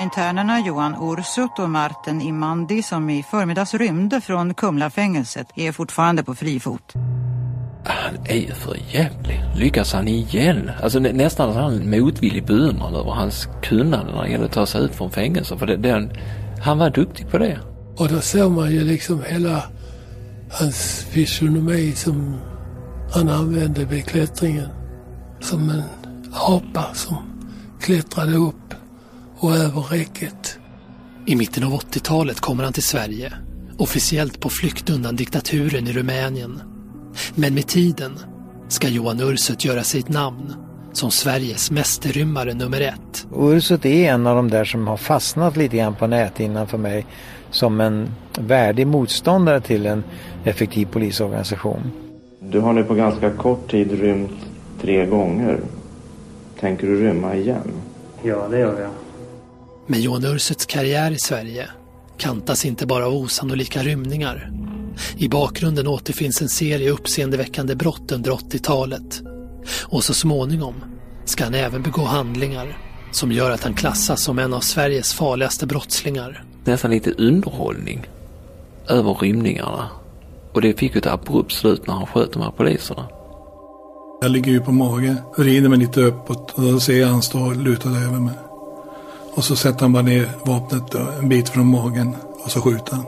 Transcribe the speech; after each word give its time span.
Internerna 0.00 0.60
Johan 0.60 0.96
Ursut 1.00 1.58
och 1.58 1.70
Martin 1.70 2.20
Imandi 2.20 2.82
som 2.82 3.10
i 3.10 3.22
förmiddags 3.22 3.74
rymde 3.74 4.20
från 4.20 4.54
Kumlafängelset 4.54 5.46
är 5.54 5.72
fortfarande 5.72 6.22
på 6.22 6.34
fri 6.34 6.60
fot. 6.60 6.92
Han 7.84 8.26
är 8.26 8.36
ju 8.36 8.52
för 8.52 8.76
jävlig. 8.90 9.44
Lyckas 9.56 9.92
han 9.92 10.08
igen? 10.08 10.70
Alltså 10.82 10.98
nä 10.98 11.12
nästan 11.12 11.56
han 11.56 11.90
motvillig 11.90 12.46
beundran 12.46 12.94
över 12.94 13.10
hans 13.10 13.48
kunnande 13.62 14.12
när 14.12 14.22
det 14.22 14.30
gäller 14.30 14.44
att 14.44 14.52
ta 14.52 14.66
sig 14.66 14.84
ut 14.84 14.94
från 14.94 15.10
fängelse. 15.10 15.56
För 15.56 15.66
det, 15.66 15.76
den, 15.76 16.12
han 16.60 16.78
var 16.78 16.90
duktig 16.90 17.30
på 17.30 17.38
det. 17.38 17.58
Och 17.96 18.08
då 18.08 18.20
såg 18.20 18.52
man 18.52 18.70
ju 18.70 18.84
liksom 18.84 19.22
hela 19.26 19.62
hans 20.50 21.06
fysionomi 21.10 21.92
som 21.92 22.40
han 23.14 23.28
använde 23.28 23.84
vid 23.84 24.06
klättringen. 24.06 24.68
Som 25.40 25.70
en 25.70 25.82
apa 26.32 26.94
som 26.94 27.16
klättrade 27.80 28.36
upp 28.36 28.68
och 29.40 29.56
över 29.56 29.80
räcket. 29.80 30.58
I 31.26 31.36
mitten 31.36 31.64
av 31.64 31.72
80-talet 31.72 32.40
kommer 32.40 32.64
han 32.64 32.72
till 32.72 32.82
Sverige. 32.82 33.32
Officiellt 33.78 34.40
på 34.40 34.48
flykt 34.48 34.90
undan 34.90 35.16
diktaturen 35.16 35.88
i 35.88 35.92
Rumänien. 35.92 36.60
Men 37.34 37.54
med 37.54 37.66
tiden 37.66 38.18
ska 38.68 38.88
Johan 38.88 39.20
Ursut 39.20 39.64
göra 39.64 39.82
sig 39.82 40.00
ett 40.00 40.08
namn 40.08 40.54
som 40.92 41.10
Sveriges 41.10 41.70
mästerrymmare 41.70 42.54
nummer 42.54 42.80
ett. 42.80 43.26
Ursut 43.36 43.86
är 43.86 44.12
en 44.12 44.26
av 44.26 44.36
de 44.36 44.50
där 44.50 44.64
som 44.64 44.86
har 44.86 44.96
fastnat 44.96 45.56
lite 45.56 45.76
grann 45.76 45.94
på 45.94 46.06
näthinnan 46.06 46.66
för 46.66 46.78
mig 46.78 47.06
som 47.50 47.80
en 47.80 48.08
värdig 48.38 48.86
motståndare 48.86 49.60
till 49.60 49.86
en 49.86 50.04
effektiv 50.44 50.86
polisorganisation. 50.86 51.90
Du 52.40 52.60
har 52.60 52.72
nu 52.72 52.84
på 52.84 52.94
ganska 52.94 53.30
kort 53.30 53.70
tid 53.70 54.00
rymt 54.00 54.38
tre 54.80 55.06
gånger. 55.06 55.60
Tänker 56.60 56.86
du 56.86 57.00
rymma 57.00 57.34
igen? 57.34 57.72
Ja, 58.22 58.48
det 58.50 58.58
gör 58.58 58.80
jag. 58.80 58.90
Men 59.90 60.02
Johan 60.02 60.24
Ursuts 60.24 60.66
karriär 60.66 61.10
i 61.10 61.18
Sverige 61.18 61.68
kantas 62.18 62.64
inte 62.64 62.86
bara 62.86 63.06
av 63.06 63.14
osannolika 63.14 63.82
rymningar. 63.82 64.50
I 65.16 65.28
bakgrunden 65.28 65.86
återfinns 65.86 66.42
en 66.42 66.48
serie 66.48 66.90
uppseendeväckande 66.90 67.74
brott 67.74 68.12
under 68.12 68.30
80-talet. 68.30 69.22
Och 69.84 70.04
så 70.04 70.14
småningom 70.14 70.74
ska 71.24 71.44
han 71.44 71.54
även 71.54 71.82
begå 71.82 72.02
handlingar 72.02 72.78
som 73.12 73.32
gör 73.32 73.50
att 73.50 73.64
han 73.64 73.74
klassas 73.74 74.22
som 74.22 74.38
en 74.38 74.54
av 74.54 74.60
Sveriges 74.60 75.14
farligaste 75.14 75.66
brottslingar. 75.66 76.44
Nästan 76.64 76.90
lite 76.90 77.10
underhållning 77.10 78.06
över 78.88 79.14
rymningarna. 79.14 79.88
Och 80.52 80.60
det 80.60 80.78
fick 80.78 80.94
ju 80.94 80.98
ett 80.98 81.06
abrupt 81.06 81.52
slut 81.52 81.86
när 81.86 81.94
han 81.94 82.06
sköt 82.06 82.32
de 82.32 82.42
här 82.42 82.50
poliserna. 82.50 83.08
Jag 84.20 84.30
ligger 84.30 84.52
ju 84.52 84.60
på 84.60 84.72
mage, 84.72 85.16
vrider 85.36 85.68
mig 85.68 85.78
lite 85.78 86.00
uppåt 86.00 86.52
och 86.52 86.62
då 86.62 86.80
ser 86.80 87.00
jag 87.00 87.08
han 87.08 87.22
stå 87.22 87.50
lutad 87.50 87.88
över 87.88 88.20
mig. 88.20 88.34
Och 89.38 89.44
så 89.44 89.56
sätter 89.56 89.80
han 89.80 89.92
bara 89.92 90.02
ner 90.02 90.30
vapnet 90.44 90.94
en 90.94 91.28
bit 91.28 91.48
från 91.48 91.66
magen 91.66 92.16
och 92.44 92.50
så 92.50 92.60
skjuter 92.60 92.92
han. 92.92 93.06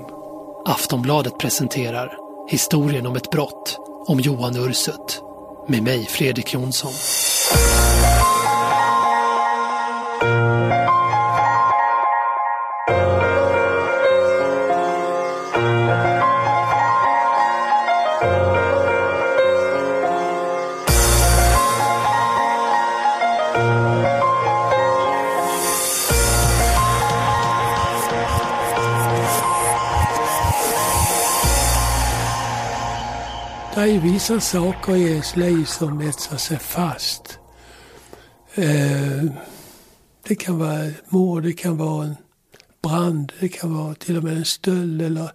Aftonbladet 0.64 1.38
presenterar 1.38 2.16
historien 2.48 3.06
om 3.06 3.16
ett 3.16 3.30
brott 3.30 3.78
om 4.06 4.20
Johan 4.20 4.56
Ursut. 4.56 5.22
Med 5.68 5.82
mig, 5.82 6.06
Fredrik 6.06 6.54
Jonsson. 6.54 6.92
Det 33.74 33.80
är 33.80 34.00
vissa 34.00 34.40
saker 34.40 34.96
i 34.96 35.10
ens 35.10 35.36
liv 35.36 35.64
som 35.64 36.00
etsar 36.00 36.36
sig 36.36 36.58
fast. 36.58 37.38
Eh, 38.54 39.24
det 40.28 40.34
kan 40.34 40.58
vara 40.58 40.84
ett 40.84 41.12
mord, 41.12 41.42
det 41.42 41.52
kan 41.52 41.76
vara 41.76 42.04
en 42.04 42.16
brand, 42.82 43.32
det 43.40 43.48
kan 43.48 43.74
vara 43.74 43.94
till 43.94 44.16
och 44.16 44.24
med 44.24 44.36
en 44.36 44.44
stöld 44.44 45.02
eller 45.02 45.30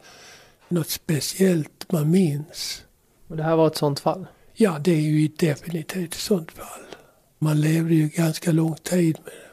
något 0.70 0.90
speciellt 0.90 1.92
man 1.92 2.12
minns. 2.12 2.84
Och 3.28 3.38
det 3.38 3.44
här 3.44 3.56
var 3.56 3.68
ett 3.68 3.78
sånt 3.78 4.00
fall? 4.00 4.28
Ja, 4.54 4.80
det 4.80 4.92
är 4.92 5.02
ju 5.02 5.28
definitivt 5.28 6.14
ett 6.14 6.20
sånt 6.20 6.52
fall. 6.52 6.86
Man 7.40 7.62
levde 7.62 7.96
ju 7.96 8.08
ganska 8.08 8.52
lång 8.52 8.76
tid 8.76 9.18
med 9.24 9.34
det. 9.34 9.46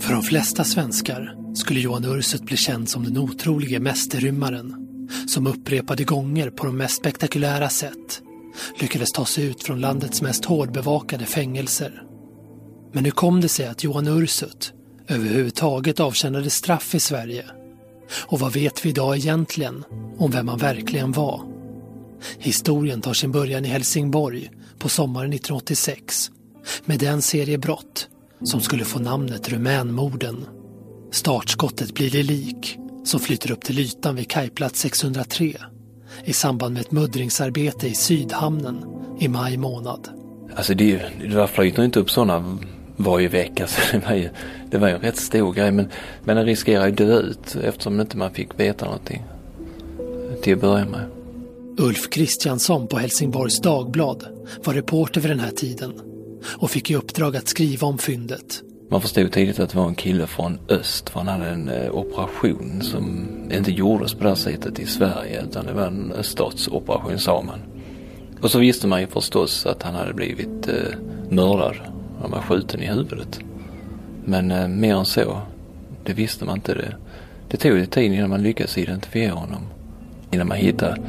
För 0.00 0.12
de 0.12 0.22
flesta 0.22 0.64
svenskar 0.64 1.36
skulle 1.54 1.80
Johan 1.80 2.04
Ursut 2.04 2.42
bli 2.42 2.56
känd 2.56 2.88
som 2.88 3.04
den 3.04 3.18
otrolige 3.18 3.80
mästerrymmaren 3.80 4.87
som 5.26 5.46
upprepade 5.46 6.04
gånger 6.04 6.50
på 6.50 6.66
de 6.66 6.76
mest 6.76 6.96
spektakulära 6.96 7.68
sätt 7.68 8.22
lyckades 8.80 9.12
ta 9.12 9.24
sig 9.24 9.44
ut 9.44 9.62
från 9.62 9.80
landets 9.80 10.22
mest 10.22 10.44
hårdbevakade 10.44 11.24
fängelser. 11.24 12.02
Men 12.92 13.04
hur 13.04 13.12
kom 13.12 13.40
det 13.40 13.48
sig 13.48 13.66
att 13.66 13.84
Johan 13.84 14.06
Ursut 14.06 14.72
överhuvudtaget 15.08 16.00
avtjänade 16.00 16.50
straff 16.50 16.94
i 16.94 17.00
Sverige? 17.00 17.44
Och 18.26 18.40
vad 18.40 18.52
vet 18.52 18.84
vi 18.84 18.88
idag 18.88 19.16
egentligen 19.16 19.84
om 20.18 20.30
vem 20.30 20.48
han 20.48 20.58
verkligen 20.58 21.12
var? 21.12 21.42
Historien 22.38 23.00
tar 23.00 23.14
sin 23.14 23.32
början 23.32 23.64
i 23.64 23.68
Helsingborg 23.68 24.50
på 24.78 24.88
sommaren 24.88 25.32
1986 25.32 26.30
med 26.84 26.98
den 26.98 27.22
serie 27.22 27.58
brott 27.58 28.08
som 28.44 28.60
skulle 28.60 28.84
få 28.84 28.98
namnet 28.98 29.48
Rumänmorden. 29.48 30.46
Startskottet 31.10 31.94
blir 31.94 32.10
det 32.10 32.22
lik 32.22 32.78
som 33.08 33.20
flyter 33.20 33.50
upp 33.50 33.64
till 33.64 33.78
ytan 33.78 34.16
vid 34.16 34.30
kajplats 34.30 34.80
603 34.80 35.56
i 36.24 36.32
samband 36.32 36.74
med 36.74 36.80
ett 36.80 36.92
muddringsarbete 36.92 37.88
i 37.88 37.94
Sydhamnen 37.94 38.84
i 39.20 39.28
maj 39.28 39.56
månad. 39.56 40.08
Alltså 40.56 40.74
det, 40.74 41.02
det 41.20 41.48
flyter 41.48 41.84
inte 41.84 42.00
upp 42.00 42.10
sådana 42.10 42.58
varje 42.96 43.28
vecka 43.28 43.66
så 43.66 43.80
det 43.92 44.06
var 44.06 44.14
ju, 44.14 44.28
det 44.70 44.78
var 44.78 44.88
ju 44.88 44.94
en 44.94 45.00
rätt 45.00 45.16
stor 45.16 45.52
grej 45.52 45.70
men, 45.70 45.88
men 46.24 46.36
den 46.36 46.46
riskerar 46.46 46.86
ju 46.86 46.92
dö 46.92 47.18
ut 47.18 47.56
eftersom 47.62 48.00
inte 48.00 48.16
man 48.16 48.30
fick 48.30 48.60
veta 48.60 48.84
någonting 48.84 49.22
till 50.42 50.54
att 50.54 50.60
börja 50.60 50.84
med. 50.84 51.04
Ulf 51.78 52.10
Kristiansson 52.10 52.86
på 52.86 52.98
Helsingborgs 52.98 53.60
Dagblad 53.60 54.24
var 54.64 54.74
reporter 54.74 55.20
vid 55.20 55.30
den 55.30 55.40
här 55.40 55.50
tiden 55.50 55.92
och 56.56 56.70
fick 56.70 56.90
i 56.90 56.94
uppdrag 56.94 57.36
att 57.36 57.48
skriva 57.48 57.86
om 57.86 57.98
fyndet. 57.98 58.62
Man 58.90 59.00
förstod 59.00 59.32
tidigt 59.32 59.60
att 59.60 59.70
det 59.70 59.78
var 59.78 59.88
en 59.88 59.94
kille 59.94 60.26
från 60.26 60.58
öst 60.68 61.10
för 61.10 61.20
han 61.20 61.28
hade 61.28 61.50
en 61.50 61.68
eh, 61.68 61.90
operation 61.90 62.82
som 62.82 63.28
inte 63.52 63.72
gjordes 63.72 64.14
på 64.14 64.22
det 64.22 64.28
här 64.28 64.36
sättet 64.36 64.78
i 64.78 64.86
Sverige 64.86 65.42
utan 65.42 65.66
det 65.66 65.72
var 65.72 65.86
en 65.86 66.12
öststatsoperation 66.12 67.18
sa 67.18 67.42
man. 67.42 67.58
Och 68.40 68.50
så 68.50 68.58
visste 68.58 68.86
man 68.86 69.00
ju 69.00 69.06
förstås 69.06 69.66
att 69.66 69.82
han 69.82 69.94
hade 69.94 70.14
blivit 70.14 70.68
eh, 70.68 70.98
mördad. 71.28 71.76
Han 72.20 72.30
var 72.30 72.40
skjuten 72.40 72.82
i 72.82 72.86
huvudet. 72.86 73.40
Men 74.24 74.50
eh, 74.50 74.68
mer 74.68 74.94
än 74.94 75.04
så, 75.04 75.40
det 76.04 76.12
visste 76.12 76.44
man 76.44 76.56
inte. 76.56 76.74
Det, 76.74 76.96
det 77.48 77.56
tog 77.56 77.74
lite 77.74 77.90
tid 77.90 78.12
innan 78.12 78.30
man 78.30 78.42
lyckades 78.42 78.78
identifiera 78.78 79.34
honom. 79.34 79.66
Innan 80.30 80.48
man 80.48 80.56
hittade 80.56 81.00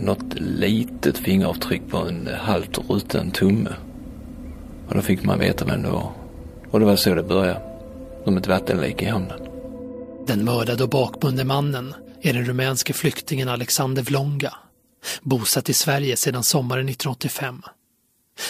något 0.00 0.34
litet 0.40 1.18
fingeravtryck 1.18 1.82
på 1.90 1.96
en 1.96 2.28
halvt 2.40 2.78
rutten 2.88 3.30
tumme. 3.30 3.70
Och 4.88 4.94
då 4.94 5.00
fick 5.00 5.24
man 5.24 5.38
veta 5.38 5.64
vem 5.64 5.82
det 5.82 5.90
var. 5.90 6.21
Och 6.72 6.80
det 6.80 6.86
var 6.86 6.96
så 6.96 7.14
det 7.14 7.22
började. 7.22 7.60
Som 8.24 8.36
ett 8.36 8.46
vattenlik 8.46 9.02
i 9.02 9.06
hamnen. 9.06 9.40
Den 10.26 10.44
mördade 10.44 10.82
och 10.82 10.90
bakbundne 10.90 11.44
mannen 11.44 11.94
är 12.20 12.32
den 12.32 12.44
rumänske 12.44 12.92
flyktingen 12.92 13.48
Alexander 13.48 14.02
Vlonga. 14.02 14.54
Bosatt 15.22 15.68
i 15.68 15.72
Sverige 15.72 16.16
sedan 16.16 16.44
sommaren 16.44 16.88
1985. 16.88 17.62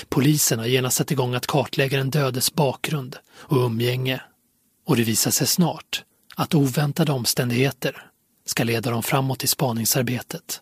Polisen 0.08 0.58
har 0.58 0.67
genast 0.67 0.96
satt 0.96 1.11
igång 1.11 1.35
att 1.35 1.46
kartlägga 1.46 1.99
den 1.99 2.11
dödes 2.11 2.55
bakgrund 2.55 3.17
och 3.35 3.56
umgänge. 3.56 4.20
Och 4.87 4.96
det 4.96 5.02
visar 5.02 5.31
sig 5.31 5.46
snart 5.46 6.05
att 6.37 6.55
oväntade 6.55 7.12
omständigheter 7.12 8.06
ska 8.46 8.64
leda 8.64 8.91
dem 8.91 9.02
framåt 9.02 9.44
i 9.44 9.46
spaningsarbetet. 9.46 10.61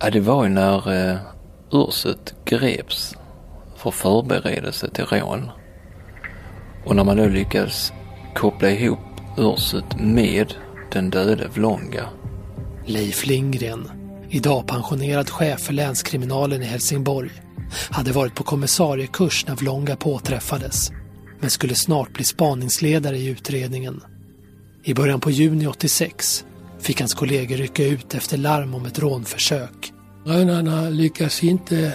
Ja, 0.00 0.10
det 0.10 0.20
var 0.20 0.44
ju 0.44 0.50
när 0.50 1.10
eh, 1.10 1.18
Ursut 1.72 2.34
greps 2.44 3.14
för 3.76 3.90
förberedelse 3.90 4.90
till 4.90 5.04
rån. 5.04 5.50
Och 6.88 6.96
när 6.96 7.04
man 7.04 7.16
då 7.16 7.26
lyckades 7.26 7.92
koppla 8.34 8.70
ihop 8.70 8.98
Ursut 9.36 9.84
med 9.98 10.54
den 10.92 11.10
döde 11.10 11.48
Vlonga. 11.54 12.08
Leif 12.86 13.26
Lindgren, 13.26 13.90
idag 14.28 14.66
pensionerad 14.66 15.30
chef 15.30 15.60
för 15.60 15.72
länskriminalen 15.72 16.62
i 16.62 16.64
Helsingborg, 16.64 17.30
hade 17.90 18.12
varit 18.12 18.34
på 18.34 18.44
kommissariekurs 18.44 19.46
när 19.46 19.56
Vlonga 19.56 19.96
påträffades, 19.96 20.90
men 21.40 21.50
skulle 21.50 21.74
snart 21.74 22.12
bli 22.12 22.24
spaningsledare 22.24 23.18
i 23.18 23.26
utredningen. 23.26 24.00
I 24.84 24.94
början 24.94 25.20
på 25.20 25.30
juni 25.30 25.66
86 25.66 26.44
fick 26.80 27.00
hans 27.00 27.14
kollegor 27.14 27.56
rycka 27.56 27.84
ut 27.84 28.14
efter 28.14 28.36
larm 28.36 28.74
om 28.74 28.86
ett 28.86 28.98
rånförsök. 28.98 29.92
Rånarna 30.24 30.88
lyckas 30.88 31.44
inte 31.44 31.94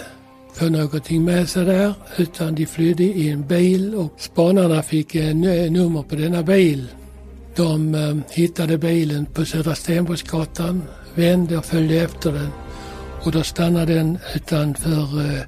få 0.54 0.68
någonting 0.68 1.24
med 1.24 1.48
sig 1.48 1.64
där 1.64 1.94
utan 2.16 2.54
de 2.54 2.66
flydde 2.66 3.04
i 3.04 3.30
en 3.30 3.46
bil 3.46 3.94
och 3.94 4.12
spanarna 4.18 4.82
fick 4.82 5.14
eh, 5.14 5.28
en 5.30 5.40
nummer 5.72 6.02
på 6.02 6.14
denna 6.14 6.42
bil. 6.42 6.88
De 7.56 7.94
eh, 7.94 8.16
hittade 8.30 8.78
bilen 8.78 9.26
på 9.26 9.44
Södra 9.44 9.74
Stenborgsgatan, 9.74 10.82
vände 11.14 11.58
och 11.58 11.64
följde 11.64 11.94
efter 11.94 12.32
den 12.32 12.48
och 13.24 13.32
då 13.32 13.42
stannade 13.42 13.94
den 13.94 14.18
utanför 14.34 15.20
eh, 15.20 15.42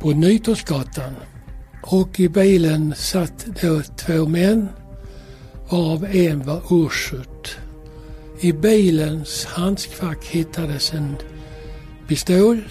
på 0.00 0.10
Nytorgsgatan. 0.10 1.14
Och 1.82 2.20
i 2.20 2.28
bilen 2.28 2.94
satt 2.96 3.46
då 3.62 3.82
två 3.96 4.26
män 4.26 4.68
varav 5.70 6.04
en 6.04 6.42
var 6.42 6.62
Ursut. 6.70 7.56
I 8.40 8.52
bilens 8.52 9.44
handskfack 9.44 10.24
hittades 10.24 10.92
en 10.92 11.16
pistol 12.08 12.62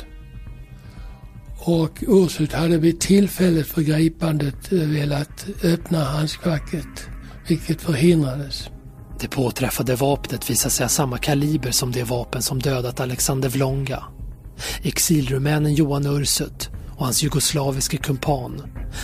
och 1.68 2.04
Ursut 2.08 2.54
hade 2.54 2.78
vid 2.78 3.00
tillfället 3.00 3.68
för 3.68 3.82
gripandet 3.82 4.72
eh, 4.72 4.80
velat 4.80 5.46
öppna 5.64 6.04
handskfacket, 6.04 7.10
vilket 7.48 7.82
förhindrades. 7.82 8.70
Det 9.20 9.28
påträffade 9.28 9.96
vapnet 9.96 10.50
visade 10.50 10.72
sig 10.72 10.84
ha 10.84 10.90
samma 10.90 11.18
kaliber 11.18 11.72
som 11.72 11.92
det 11.92 12.04
vapen 12.04 12.42
som 12.42 12.60
dödat 12.60 13.00
Alexander 13.00 13.50
Vlonga. 13.50 14.04
Exilrumänen 14.82 15.74
Johan 15.74 16.06
Ursut 16.06 16.70
och 16.98 17.06
hans 17.06 17.24
jugoslaviske 17.24 17.98
kumpan 17.98 18.62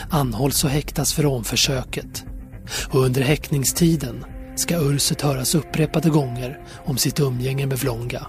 anhålls 0.09 0.63
och 0.63 0.69
häktas 0.69 1.13
för 1.13 1.23
rånförsöket. 1.23 2.23
Och 2.89 2.99
under 2.99 3.21
häktningstiden 3.21 4.25
ska 4.55 4.77
Ursut 4.77 5.21
höras 5.21 5.55
upprepade 5.55 6.09
gånger 6.09 6.59
om 6.85 6.97
sitt 6.97 7.19
umgänge 7.19 7.65
med 7.65 7.77
Vlonga. 7.77 8.27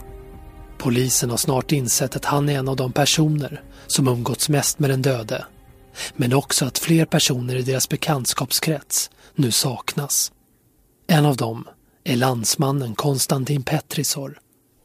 Polisen 0.84 1.30
har 1.30 1.36
snart 1.36 1.72
insett 1.72 2.16
att 2.16 2.24
han 2.24 2.48
är 2.48 2.58
en 2.58 2.68
av 2.68 2.76
de 2.76 2.92
personer 2.92 3.62
som 3.86 4.08
umgåtts 4.08 4.48
mest 4.48 4.78
med 4.78 4.90
den 4.90 5.02
döde. 5.02 5.44
Men 6.16 6.32
också 6.32 6.64
att 6.64 6.78
fler 6.78 7.04
personer 7.04 7.56
i 7.56 7.62
deras 7.62 7.88
bekantskapskrets 7.88 9.10
nu 9.34 9.50
saknas. 9.50 10.32
En 11.06 11.26
av 11.26 11.36
dem 11.36 11.68
är 12.04 12.16
landsmannen 12.16 12.94
Konstantin 12.94 13.62
Petrisor. 13.62 14.38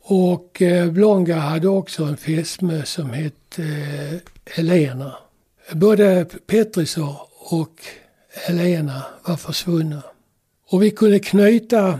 Och 0.03 0.61
eh, 0.61 0.91
Blonga 0.91 1.39
hade 1.39 1.67
också 1.67 2.03
en 2.03 2.17
fästmö 2.17 2.85
som 2.85 3.09
hette 3.09 3.63
eh, 3.63 4.59
Elena. 4.59 5.15
Både 5.71 6.25
Petrisor 6.47 7.15
och 7.39 7.75
Elena 8.47 9.05
var 9.25 9.37
försvunna. 9.37 10.03
Och 10.69 10.83
vi 10.83 10.91
kunde 10.91 11.19
knyta 11.19 11.99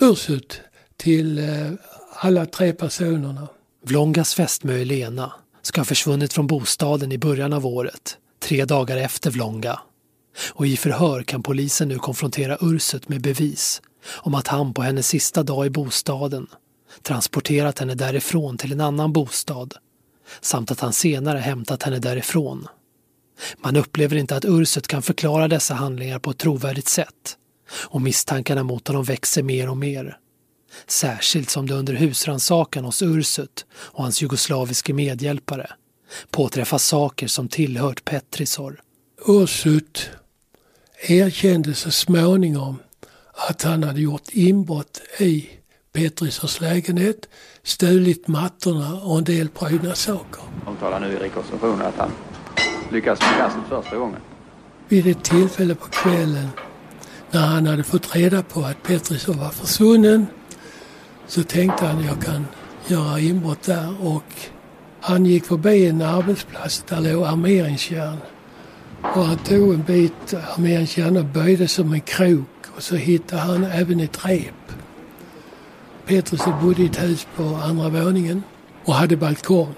Ursut 0.00 0.60
till 0.96 1.38
eh, 1.38 1.72
alla 2.16 2.46
tre 2.46 2.72
personerna. 2.72 3.48
Vlongas 3.84 4.34
fästmö 4.34 4.80
Elena 4.80 5.32
ska 5.62 5.80
ha 5.80 5.84
försvunnit 5.84 6.32
från 6.32 6.46
bostaden 6.46 7.12
i 7.12 7.18
början 7.18 7.52
av 7.52 7.66
året, 7.66 8.18
tre 8.42 8.64
dagar 8.64 8.96
efter 8.96 9.30
Vlonga. 9.30 9.80
Och 10.52 10.66
i 10.66 10.76
förhör 10.76 11.22
kan 11.22 11.42
polisen 11.42 11.88
nu 11.88 11.98
konfrontera 11.98 12.58
Ursut 12.60 13.08
med 13.08 13.22
bevis 13.22 13.82
om 14.06 14.34
att 14.34 14.48
han 14.48 14.74
på 14.74 14.82
hennes 14.82 15.08
sista 15.08 15.42
dag 15.42 15.66
i 15.66 15.70
bostaden 15.70 16.46
transporterat 17.02 17.78
henne 17.78 17.94
därifrån 17.94 18.58
till 18.58 18.72
en 18.72 18.80
annan 18.80 19.12
bostad 19.12 19.74
samt 20.40 20.70
att 20.70 20.80
han 20.80 20.92
senare 20.92 21.38
hämtat 21.38 21.82
henne 21.82 21.98
därifrån. 21.98 22.68
Man 23.56 23.76
upplever 23.76 24.16
inte 24.16 24.36
att 24.36 24.44
Ursut 24.44 24.88
kan 24.88 25.02
förklara 25.02 25.48
dessa 25.48 25.74
handlingar 25.74 26.18
på 26.18 26.30
ett 26.30 26.38
trovärdigt 26.38 26.88
sätt 26.88 27.36
och 27.70 28.02
misstankarna 28.02 28.62
mot 28.62 28.88
honom 28.88 29.04
växer 29.04 29.42
mer 29.42 29.70
och 29.70 29.76
mer. 29.76 30.18
Särskilt 30.86 31.50
som 31.50 31.66
det 31.66 31.74
under 31.74 31.94
husrannsakan 31.94 32.84
hos 32.84 33.02
Ursut 33.02 33.66
och 33.72 34.02
hans 34.02 34.22
jugoslaviske 34.22 34.92
medhjälpare 34.92 35.70
påträffas 36.30 36.84
saker 36.84 37.26
som 37.26 37.48
tillhört 37.48 38.04
Petrisor. 38.04 38.80
Ursut 39.26 40.10
erkände 41.08 41.74
så 41.74 41.90
småningom 41.90 42.78
att 43.48 43.62
han 43.62 43.82
hade 43.82 44.00
gjort 44.00 44.28
inbrott 44.32 45.00
i 45.18 45.48
Petrisors 45.92 46.60
lägenhet, 46.60 47.28
stulit 47.62 48.28
mattorna 48.28 48.94
och 48.94 49.18
en 49.18 49.24
del 49.24 49.48
prydnadssaker. 49.48 50.42
De 50.64 50.76
talar 50.76 51.00
nu 51.00 51.12
i 51.12 51.16
rekonstruktionen 51.16 51.86
att 51.86 51.96
han 51.96 52.10
lyckades 52.92 53.20
med 53.20 53.38
kastet 53.38 53.62
första 53.68 53.96
gången. 53.96 54.20
Vid 54.88 55.06
ett 55.06 55.24
tillfälle 55.24 55.74
på 55.74 55.86
kvällen 55.86 56.48
när 57.30 57.46
han 57.46 57.66
hade 57.66 57.82
fått 57.82 58.16
reda 58.16 58.42
på 58.42 58.60
att 58.60 58.82
Petrisov 58.82 59.36
var 59.36 59.50
försvunnen 59.50 60.26
så 61.26 61.42
tänkte 61.42 61.86
han 61.86 62.04
jag 62.04 62.22
kan 62.22 62.46
göra 62.86 63.20
inbrott 63.20 63.62
där 63.62 64.06
och 64.06 64.24
han 65.00 65.26
gick 65.26 65.44
förbi 65.44 65.88
en 65.88 66.02
arbetsplats 66.02 66.84
där 66.88 67.00
låg 67.00 67.24
armeringsjärn. 67.24 68.16
Och 69.02 69.24
han 69.24 69.36
tog 69.36 69.74
en 69.74 69.82
bit 69.82 70.34
armeringsjärn 70.56 71.16
och 71.16 71.24
böjde 71.24 71.68
som 71.68 71.92
en 71.92 72.00
krok 72.00 72.48
och 72.76 72.82
så 72.82 72.96
hittade 72.96 73.42
han 73.42 73.64
även 73.64 74.00
ett 74.00 74.24
rep. 74.24 74.72
Petrus 76.06 76.42
bodde 76.62 76.82
i 76.82 76.86
ett 76.86 77.02
hus 77.02 77.26
på 77.36 77.42
andra 77.42 77.88
våningen 77.88 78.42
och 78.84 78.94
hade 78.94 79.16
balkong. 79.16 79.74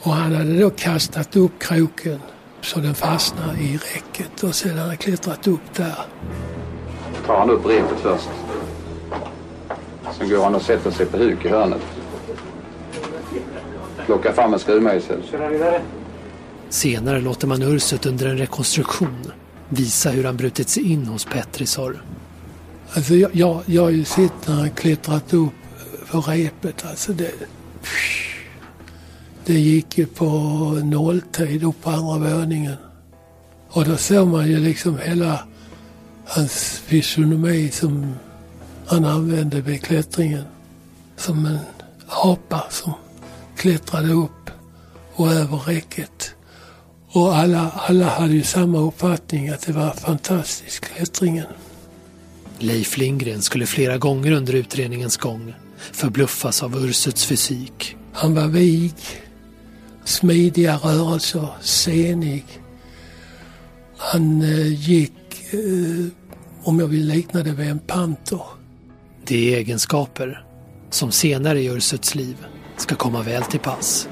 Och 0.00 0.12
han 0.12 0.34
hade 0.34 0.60
då 0.60 0.70
kastat 0.70 1.36
upp 1.36 1.52
kroken 1.58 2.20
så 2.60 2.80
den 2.80 2.94
fastnade 2.94 3.58
i 3.58 3.76
räcket 3.76 4.42
och 4.42 4.54
sedan 4.54 4.96
klättrat 4.96 5.46
upp 5.46 5.74
där. 5.76 5.98
Tar 7.26 7.38
han 7.38 7.50
upp 7.50 7.66
repet 7.66 7.98
först. 8.02 8.28
Sen 10.18 10.28
går 10.28 10.44
han 10.44 10.54
och 10.54 10.62
sätter 10.62 10.90
sig 10.90 11.06
på 11.06 11.16
huk 11.16 11.44
i 11.44 11.48
hörnet. 11.48 11.82
Plockar 14.06 14.32
fram 14.32 14.52
en 14.52 14.58
skruvmejsel. 14.58 15.22
Senare 16.68 17.20
låter 17.20 17.46
man 17.46 17.62
Ursut 17.62 18.06
under 18.06 18.26
en 18.26 18.38
rekonstruktion 18.38 19.32
visa 19.68 20.10
hur 20.10 20.24
han 20.24 20.36
brutit 20.36 20.68
sig 20.68 20.92
in 20.92 21.06
hos 21.06 21.24
Petrisor. 21.24 22.04
Alltså 22.94 23.14
jag, 23.14 23.30
jag, 23.34 23.62
jag 23.66 23.82
har 23.82 23.90
ju 23.90 24.04
sett 24.04 24.48
när 24.48 24.54
han 24.54 24.70
klättrat 24.70 25.34
upp 25.34 25.52
för 26.04 26.20
repet. 26.20 26.84
Alltså 26.90 27.12
det, 27.12 27.30
det 29.44 29.58
gick 29.58 29.98
ju 29.98 30.06
på 30.06 30.24
nolltid 30.84 31.64
upp 31.64 31.82
på 31.82 31.90
andra 31.90 32.36
våningen. 32.38 32.76
Och 33.68 33.84
då 33.84 33.96
såg 33.96 34.28
man 34.28 34.48
ju 34.48 34.58
liksom 34.58 34.98
hela 34.98 35.44
hans 36.26 36.82
fysionomi 36.86 37.70
som 37.72 38.14
han 38.86 39.04
använde 39.04 39.60
vid 39.60 39.82
klättringen. 39.82 40.44
Som 41.16 41.46
en 41.46 41.58
apa 42.08 42.64
som 42.70 42.92
klättrade 43.56 44.12
upp 44.12 44.50
och 45.14 45.32
över 45.32 45.56
räcket. 45.56 46.34
Och 47.08 47.36
alla, 47.36 47.70
alla 47.70 48.08
hade 48.08 48.32
ju 48.32 48.42
samma 48.42 48.78
uppfattning 48.78 49.48
att 49.48 49.60
det 49.60 49.72
var 49.72 49.90
fantastisk 49.90 50.84
klättringen. 50.84 51.46
Leif 52.58 52.96
Lindgren 52.96 53.42
skulle 53.42 53.66
flera 53.66 53.98
gånger 53.98 54.32
under 54.32 54.52
utredningens 54.52 55.16
gång 55.16 55.54
förbluffas 55.92 56.62
av 56.62 56.76
Ursuts 56.76 57.24
fysik. 57.24 57.96
Han 58.12 58.34
var 58.34 58.48
vig, 58.48 58.94
smidiga 60.04 60.76
rörelser, 60.76 61.48
senig. 61.60 62.44
Han 63.96 64.42
eh, 64.42 64.88
gick, 64.88 65.12
eh, 65.50 66.06
om 66.62 66.80
jag 66.80 66.86
vill 66.86 67.06
likna 67.06 67.42
det 67.42 67.52
vid 67.52 67.68
en 67.68 67.78
panter. 67.78 68.42
Det 69.24 69.54
är 69.54 69.58
egenskaper 69.58 70.44
som 70.90 71.12
senare 71.12 71.60
i 71.60 71.68
Ursuts 71.68 72.14
liv 72.14 72.46
ska 72.76 72.94
komma 72.94 73.22
väl 73.22 73.42
till 73.42 73.60
pass. 73.60 74.08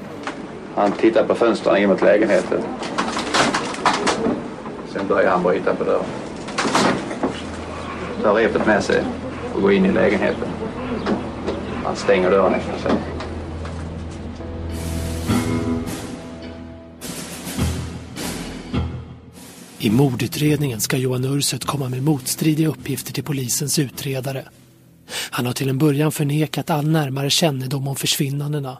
Han 0.75 0.91
tittar 0.91 1.25
på 1.25 1.35
fönstren 1.35 1.77
in 1.77 1.89
mot 1.89 2.01
lägenheten. 2.01 2.61
Sen 4.93 5.07
börjar 5.07 5.31
han 5.31 5.43
bryta 5.43 5.75
på 5.75 5.83
dörren. 5.83 6.05
Tar 8.21 8.33
repet 8.33 8.67
med 8.67 8.83
sig 8.83 9.03
och 9.55 9.61
går 9.61 9.73
in 9.73 9.85
i 9.85 9.91
lägenheten. 9.91 10.47
Han 11.83 11.95
stänger 11.95 12.31
dörren 12.31 12.53
efter 12.53 12.89
sig. 12.89 12.91
I 19.79 19.89
mordutredningen 19.89 20.79
ska 20.79 20.97
Johan 20.97 21.25
Ursut 21.25 21.65
komma 21.65 21.89
med 21.89 22.03
motstridiga 22.03 22.67
uppgifter 22.67 23.13
till 23.13 23.23
polisens 23.23 23.79
utredare. 23.79 24.45
Han 25.33 25.45
har 25.45 25.53
till 25.53 25.69
en 25.69 25.77
början 25.77 26.11
förnekat 26.11 26.69
all 26.69 26.87
närmare 26.87 27.29
kännedom 27.29 27.87
om 27.87 27.95
försvinnandena. 27.95 28.77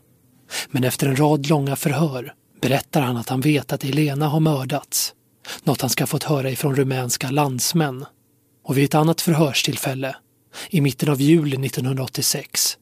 Men 0.72 0.84
efter 0.84 1.08
en 1.08 1.16
rad 1.16 1.48
långa 1.48 1.76
förhör 1.76 2.34
berättar 2.62 3.02
han 3.02 3.18
att 3.18 3.30
han 3.30 3.42
vet 3.42 3.74
att 3.74 3.84
Elena 3.84 4.28
har 4.28 4.40
mördats. 4.40 5.14
Något 5.64 5.82
han 5.82 5.90
ska 5.90 6.08
fått 6.08 6.24
höra 6.24 6.50
ifrån 6.50 6.76
rumänska 6.76 7.32
landsmän. 7.32 8.06
Och 8.64 8.78
vid 8.78 8.86
ett 8.86 8.96
annat 8.96 9.22
förhörstillfälle, 9.22 10.16
i 10.70 10.82
mitten 10.82 11.10
av 11.10 11.22
juli 11.22 11.66
1986, 11.66 12.78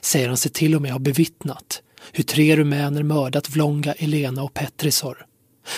säger 0.00 0.28
han 0.28 0.36
sig 0.36 0.52
till 0.52 0.74
och 0.74 0.82
med 0.82 0.92
ha 0.92 0.98
bevittnat 0.98 1.82
hur 2.12 2.24
tre 2.24 2.56
rumäner 2.56 3.02
mördat 3.02 3.50
Vlonga, 3.50 3.92
Elena 3.92 4.42
och 4.42 4.54
Petrisor 4.54 5.26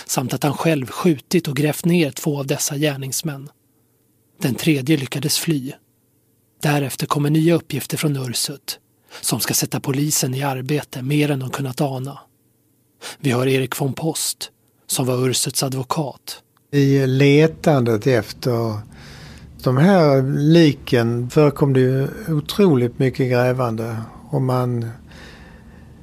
samt 0.07 0.35
att 0.35 0.43
han 0.43 0.55
själv 0.55 0.87
skjutit 0.87 1.49
och 1.49 1.57
grävt 1.57 1.85
ner 1.85 2.11
två 2.11 2.39
av 2.39 2.47
dessa 2.47 2.77
gärningsmän. 2.77 3.49
Den 4.43 4.55
tredje 4.55 4.97
lyckades 4.97 5.39
fly. 5.39 5.73
Därefter 6.63 7.07
kommer 7.07 7.31
nya 7.31 7.55
uppgifter 7.55 7.97
från 7.97 8.17
Ursut 8.17 8.79
som 9.21 9.41
ska 9.41 9.55
sätta 9.55 9.81
polisen 9.81 10.35
i 10.35 10.43
arbete 10.43 11.03
mer 11.03 11.31
än 11.31 11.39
de 11.39 11.51
kunnat 11.51 11.81
ana. 11.81 12.19
Vi 13.19 13.31
har 13.31 13.47
Erik 13.47 13.81
von 13.81 13.93
Post, 13.93 14.51
som 14.87 15.07
var 15.07 15.29
Ursuts 15.29 15.63
advokat. 15.63 16.43
I 16.71 17.07
letandet 17.07 18.07
efter 18.07 18.79
de 19.63 19.77
här 19.77 20.23
liken 20.39 21.31
förekom 21.31 21.73
det 21.73 21.81
ju 21.81 22.09
otroligt 22.29 22.99
mycket 22.99 23.31
grävande. 23.31 23.97
Och 24.31 24.43
man 24.43 24.91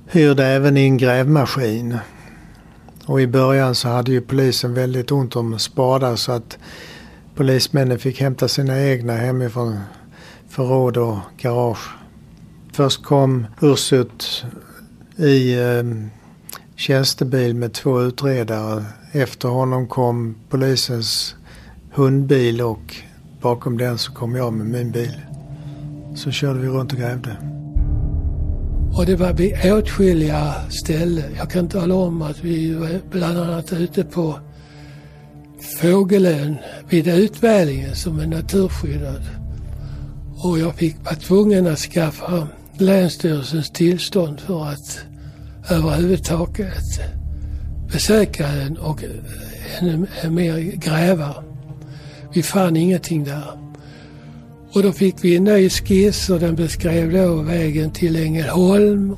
hyrde 0.07 0.45
även 0.45 0.77
in 0.77 0.97
grävmaskin. 0.97 1.97
Och 3.05 3.21
i 3.21 3.27
början 3.27 3.75
så 3.75 3.87
hade 3.87 4.11
ju 4.11 4.21
polisen 4.21 4.73
väldigt 4.73 5.11
ont 5.11 5.35
om 5.35 5.59
spadar 5.59 6.15
så 6.15 6.31
att 6.31 6.57
polismännen 7.35 7.99
fick 7.99 8.21
hämta 8.21 8.47
sina 8.47 8.81
egna 8.81 9.13
hemifrån 9.13 9.79
förråd 10.53 10.97
och 10.97 11.17
garage. 11.37 11.89
Först 12.73 13.03
kom 13.03 13.45
Ursut 13.61 14.45
i 15.17 15.53
eh, 15.53 15.83
tjänstebil 16.75 17.55
med 17.55 17.73
två 17.73 18.01
utredare. 18.01 18.85
Efter 19.11 19.47
honom 19.47 19.87
kom 19.87 20.35
polisens 20.49 21.35
hundbil 21.93 22.61
och 22.61 22.95
bakom 23.41 23.77
den 23.77 23.97
så 23.97 24.11
kom 24.11 24.35
jag 24.35 24.53
med 24.53 24.65
min 24.65 24.91
bil. 24.91 25.21
Så 26.15 26.31
körde 26.31 26.59
vi 26.59 26.67
runt 26.67 26.93
och 26.93 26.99
grävde. 26.99 27.37
Och 28.97 29.05
det 29.05 29.15
var 29.15 29.33
vid 29.33 29.73
åtskilliga 29.73 30.53
ställen. 30.69 31.35
Jag 31.37 31.49
kan 31.49 31.67
tala 31.67 31.95
om 31.95 32.21
att 32.21 32.43
vi 32.43 32.73
var 32.73 32.99
bland 33.11 33.37
annat 33.37 33.73
ute 33.73 34.03
på 34.03 34.39
Fågelön 35.81 36.55
vid 36.89 37.07
Utvälingen 37.07 37.95
som 37.95 38.19
är 38.19 38.27
naturskyddad. 38.27 39.42
Och 40.43 40.59
jag 40.59 40.75
fick 40.75 40.95
vara 41.05 41.15
tvungen 41.15 41.67
att 41.67 41.79
skaffa 41.79 42.47
Länsstyrelsens 42.77 43.69
tillstånd 43.69 44.39
för 44.39 44.65
att 44.65 44.99
överhuvudtaget 45.69 46.99
besöka 47.91 48.47
den 48.47 48.77
och 48.77 49.03
ännu 49.79 50.07
mer 50.29 50.57
gräva. 50.57 51.43
Vi 52.33 52.43
fann 52.43 52.75
ingenting 52.75 53.23
där. 53.23 53.73
Och 54.71 54.83
då 54.83 54.91
fick 54.91 55.15
vi 55.21 55.35
en 55.35 55.43
ny 55.43 55.69
skiss 55.69 56.29
och 56.29 56.39
den 56.39 56.55
beskrev 56.55 57.13
då 57.13 57.35
vägen 57.35 57.91
till 57.91 58.15
Ängelholm. 58.15 59.15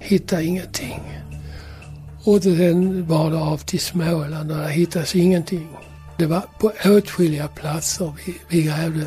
Hittade 0.00 0.44
ingenting. 0.44 1.00
Och 2.24 2.42
sen 2.42 3.06
var 3.06 3.30
det 3.30 3.38
av 3.38 3.58
till 3.58 3.80
Småland 3.80 4.50
och 4.50 4.56
där 4.56 4.68
hittades 4.68 5.14
ingenting. 5.14 5.68
Det 6.18 6.26
var 6.26 6.42
på 6.60 6.72
åtskilliga 6.84 7.48
platser 7.48 8.12
vi, 8.26 8.34
vi 8.48 8.62
grävde. 8.62 9.06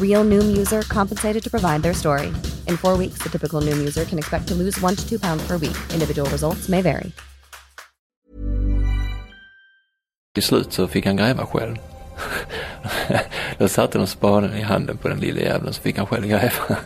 Real 0.00 0.24
Noom 0.24 0.56
user 0.56 0.82
compensated 0.82 1.42
to 1.42 1.50
provide 1.50 1.82
their 1.82 1.94
story. 1.94 2.26
In 2.68 2.76
four 2.76 2.96
weeks, 2.98 3.18
the 3.22 3.28
typical 3.28 3.60
Noom 3.60 3.78
user 3.78 4.04
can 4.04 4.18
expect 4.18 4.48
to 4.48 4.54
lose 4.54 4.80
one 4.80 4.96
to 4.96 5.08
two 5.08 5.18
pounds 5.18 5.46
per 5.46 5.58
week. 5.58 5.76
Individual 5.92 6.30
results 6.30 6.68
may 6.68 6.82
vary. 6.82 7.12
Till 10.34 10.42
slut 10.42 10.72
så 10.72 10.86
fick 10.86 11.06
han 11.06 11.16
gräva 11.16 11.46
själv. 11.46 11.76
Då 13.58 13.68
satte 13.68 13.98
de 13.98 14.06
spaden 14.06 14.56
i 14.56 14.62
handen 14.62 14.96
på 14.96 15.08
den 15.08 15.20
lilla 15.20 15.40
jäveln 15.40 15.72
så 15.72 15.82
fick 15.82 15.98
han 15.98 16.06
själv 16.06 16.26
gräva. 16.26 16.76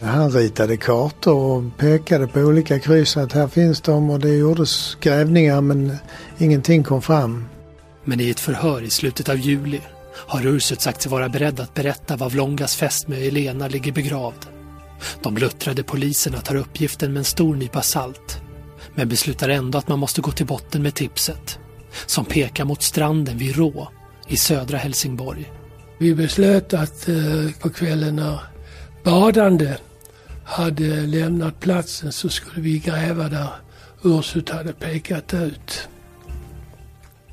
Han 0.00 0.30
ritade 0.30 0.76
kartor 0.76 1.34
och 1.34 1.78
pekade 1.78 2.26
på 2.26 2.40
olika 2.40 2.78
kryss 2.78 3.16
att 3.16 3.32
här 3.32 3.48
finns 3.48 3.80
de 3.80 4.10
och 4.10 4.20
det 4.20 4.36
gjordes 4.36 4.96
grävningar 5.00 5.60
men 5.60 5.96
ingenting 6.38 6.84
kom 6.84 7.02
fram. 7.02 7.48
Men 8.04 8.20
i 8.20 8.30
ett 8.30 8.40
förhör 8.40 8.82
i 8.82 8.90
slutet 8.90 9.28
av 9.28 9.36
juli 9.36 9.80
har 10.16 10.46
Ursut 10.46 10.80
sagt 10.80 11.02
sig 11.02 11.10
vara 11.10 11.28
beredd 11.28 11.60
att 11.60 11.74
berätta 11.74 12.16
var 12.16 12.30
Vlongas 12.30 12.76
fästmö 12.76 13.16
Elena 13.16 13.68
ligger 13.68 13.92
begravd. 13.92 14.46
De 15.22 15.36
luttrade 15.36 15.82
poliserna 15.82 16.40
tar 16.40 16.56
uppgiften 16.56 17.12
med 17.12 17.18
en 17.18 17.24
stor 17.24 17.56
nypa 17.56 17.82
salt. 17.82 18.40
Men 18.94 19.08
beslutar 19.08 19.48
ändå 19.48 19.78
att 19.78 19.88
man 19.88 19.98
måste 19.98 20.20
gå 20.20 20.30
till 20.30 20.46
botten 20.46 20.82
med 20.82 20.94
tipset. 20.94 21.58
Som 22.06 22.24
pekar 22.24 22.64
mot 22.64 22.82
stranden 22.82 23.38
vid 23.38 23.56
Rå 23.56 23.88
i 24.28 24.36
södra 24.36 24.78
Helsingborg. 24.78 25.52
Vi 25.98 26.14
beslöt 26.14 26.74
att 26.74 27.08
eh, 27.08 27.50
på 27.60 27.70
kvällen 27.70 28.16
när 28.16 28.38
badande 29.04 29.74
hade 30.44 31.06
lämnat 31.06 31.60
platsen 31.60 32.12
så 32.12 32.28
skulle 32.28 32.62
vi 32.62 32.78
gräva 32.78 33.28
där 33.28 33.48
Ursut 34.02 34.50
hade 34.50 34.72
pekat 34.72 35.34
ut. 35.34 35.88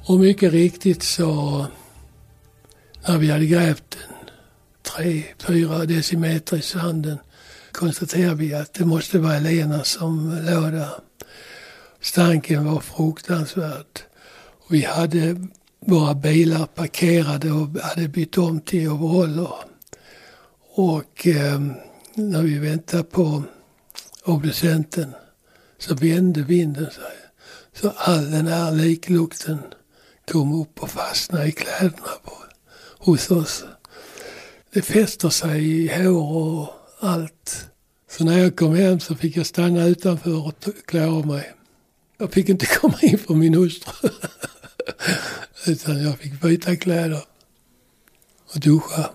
Och 0.06 0.20
mycket 0.20 0.52
riktigt 0.52 1.04
så 1.04 1.66
när 3.08 3.18
vi 3.18 3.32
hade 3.32 3.46
grävt 3.46 3.98
en 4.10 4.30
tre, 4.82 5.24
fyra 5.40 5.86
decimeter 5.86 6.58
i 6.58 6.62
sanden 6.62 7.18
konstaterade 7.72 8.36
vi 8.36 8.54
att 8.54 8.74
det 8.74 8.86
måste 8.86 9.20
vara 9.20 9.36
Elena 9.36 9.84
som 9.84 10.30
låg 10.30 10.72
där. 10.72 10.94
Stanken 12.02 12.66
var 12.66 12.80
fruktansvärd. 12.80 14.00
Vi 14.70 14.86
hade 14.86 15.48
våra 15.80 16.14
bilar 16.14 16.66
parkerade 16.66 17.52
och 17.52 17.68
hade 17.82 18.08
bytt 18.08 18.38
om 18.38 18.62
till 18.62 18.90
overaller. 18.90 19.54
Och 20.76 21.28
eh, 21.28 21.62
när 22.16 22.42
vi 22.42 22.60
väntade 22.60 23.04
på 23.04 23.44
obducenten 24.26 25.14
så 25.80 25.96
vände 25.96 26.42
vinden 26.42 26.92
sig. 26.92 27.04
Så 27.74 27.90
all 27.98 28.32
den 28.32 28.48
här 28.48 28.72
liklukten 28.72 29.60
kom 30.32 30.62
upp 30.62 30.84
och 30.84 30.90
fastnade 30.90 31.46
i 31.46 31.52
kläderna 31.52 32.12
på, 32.24 32.34
hos 33.04 33.32
oss. 33.32 33.66
Det 34.74 34.82
fäster 34.82 35.30
sig 35.30 35.84
i 35.84 36.04
hår 36.04 36.60
och 36.60 36.70
allt. 37.00 37.70
Så 38.12 38.24
när 38.24 38.40
jag 38.40 38.56
kom 38.56 38.76
hem 38.76 39.00
så 39.00 39.16
fick 39.16 39.38
jag 39.38 39.46
stanna 39.46 39.86
utanför 39.86 40.48
och 40.48 40.54
klä 40.86 41.08
av 41.08 41.28
mig. 41.28 41.54
Jag 42.18 42.32
fick 42.32 42.50
inte 42.50 42.66
komma 42.82 42.98
in 43.02 43.18
för 43.18 43.34
min 43.34 43.54
hustru. 43.54 44.10
Utan 45.68 46.04
jag 46.04 46.18
fick 46.18 46.42
byta 46.42 46.76
kläder 46.76 47.22
och 48.54 48.60
duscha. 48.60 49.10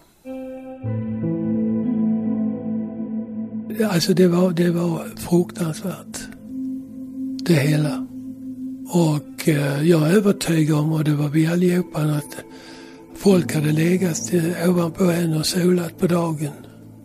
Alltså 3.90 4.14
det 4.14 4.28
var, 4.28 4.50
det 4.50 4.71
var 4.71 5.11
fruktansvärt. 5.16 6.18
Det 7.42 7.54
hela. 7.54 8.07
Och 8.88 9.49
eh, 9.49 9.88
jag 9.88 10.09
är 10.09 10.12
övertygad 10.16 10.78
om, 10.78 10.92
och 10.92 11.04
det 11.04 11.14
var 11.14 11.28
vi 11.28 11.47
allihopa, 11.47 12.02
att 12.02 12.37
folk 13.19 13.55
hade 13.55 13.73
legat 13.73 14.33
ovanpå 14.69 15.05
en 15.05 15.35
och 15.35 15.47
solat 15.47 15.99
på 15.99 16.07
dagen. 16.07 16.53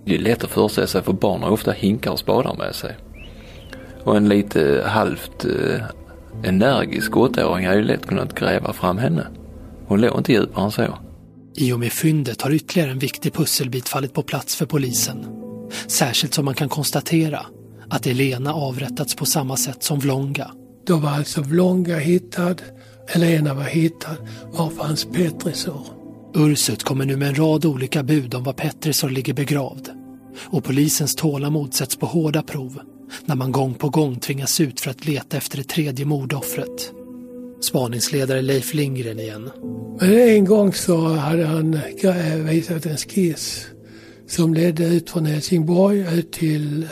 Det 0.06 0.16
är 0.16 0.20
lätt 0.20 0.44
att 0.44 0.50
föreställa 0.50 0.88
sig 0.88 1.04
för 1.04 1.14
barn 1.14 1.44
har 1.44 1.50
ofta 1.50 1.72
hinkar 1.72 2.12
och 2.12 2.20
spadar 2.20 2.56
med 2.56 2.76
sig. 2.76 2.98
Och 4.04 4.18
en 4.18 4.30
lite 4.30 4.84
halvt 4.86 5.46
eh, 5.46 5.82
energisk 6.44 7.18
åttaåring 7.18 7.66
hade 7.66 7.78
ju 7.78 7.84
lätt 7.84 8.06
kunnat 8.06 8.36
gräva 8.36 8.74
fram 8.74 8.98
henne. 8.98 9.28
Hon 9.88 10.02
låg 10.02 10.18
inte 10.18 10.34
djupare 10.34 10.66
än 10.66 10.72
så. 10.72 10.98
I 11.56 11.74
och 11.74 11.80
med 11.80 11.92
fyndet 11.92 12.42
har 12.42 12.52
ytterligare 12.52 12.92
en 12.92 13.00
viktig 13.00 13.34
pusselbit 13.34 13.90
fallit 13.90 14.14
på 14.14 14.24
plats 14.24 14.56
för 14.56 14.66
polisen. 14.66 15.26
Särskilt 15.88 16.34
som 16.34 16.46
man 16.46 16.54
kan 16.54 16.70
konstatera 16.70 17.46
att 17.90 18.08
Elena 18.08 18.54
avrättats 18.54 19.16
på 19.16 19.26
samma 19.26 19.58
sätt 19.58 19.84
som 19.84 20.00
Vlonga. 20.00 20.52
Då 20.88 20.98
var 20.98 21.10
alltså 21.10 21.42
Vlonga 21.42 21.98
hittad, 21.98 22.56
Elena 23.08 23.54
var 23.54 23.64
hittad. 23.64 24.16
Var 24.52 24.70
fanns 24.70 25.06
Petrisor? 25.06 26.03
Ursut 26.36 26.84
kommer 26.84 27.06
nu 27.06 27.18
med 27.18 27.28
en 27.28 27.36
rad 27.36 27.66
olika 27.66 28.04
bud 28.04 28.34
om 28.34 28.44
var 28.44 28.54
Pettersson 28.54 29.14
ligger 29.14 29.34
begravd. 29.34 29.90
Och 30.40 30.64
polisens 30.64 31.16
tålamod 31.16 31.74
sätts 31.74 31.96
på 31.96 32.06
hårda 32.06 32.44
prov 32.44 32.80
när 33.26 33.36
man 33.36 33.52
gång 33.52 33.74
på 33.74 33.90
gång 33.90 34.20
tvingas 34.20 34.62
ut 34.62 34.80
för 34.80 34.92
att 34.92 35.06
leta 35.06 35.38
efter 35.38 35.58
det 35.58 35.64
tredje 35.64 36.06
mordoffret. 36.06 36.92
Spaningsledare 37.62 38.42
Leif 38.42 38.74
Lindgren 38.74 39.20
igen. 39.20 39.50
Men 40.00 40.12
en 40.12 40.46
gång 40.46 40.74
så 40.74 41.08
hade 41.08 41.46
han 41.46 41.80
visat 42.46 42.86
en 42.86 42.98
skiss 42.98 43.66
som 44.28 44.54
ledde 44.54 44.86
ut 44.86 45.10
från 45.10 45.26
Helsingborg 45.26 46.20
ut 46.20 46.32
till 46.32 46.88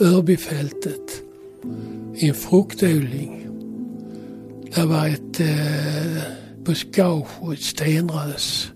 Örbyfältet 0.00 1.22
i 2.16 2.28
en 2.28 2.34
fruktodling. 2.34 3.46
Det 4.74 4.82
var 4.82 5.08
ett 5.08 5.40
eh, 5.40 6.43
buskage 6.64 7.26
och 7.40 7.52
ett 7.52 7.62
stenrös 7.62 8.72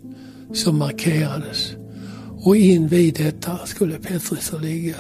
som 0.55 0.79
markerades. 0.79 1.73
Och 2.41 2.57
invid 2.57 3.15
detta 3.15 3.67
skulle 3.67 3.99
Petriser 3.99 4.59
ligga. 4.59 4.97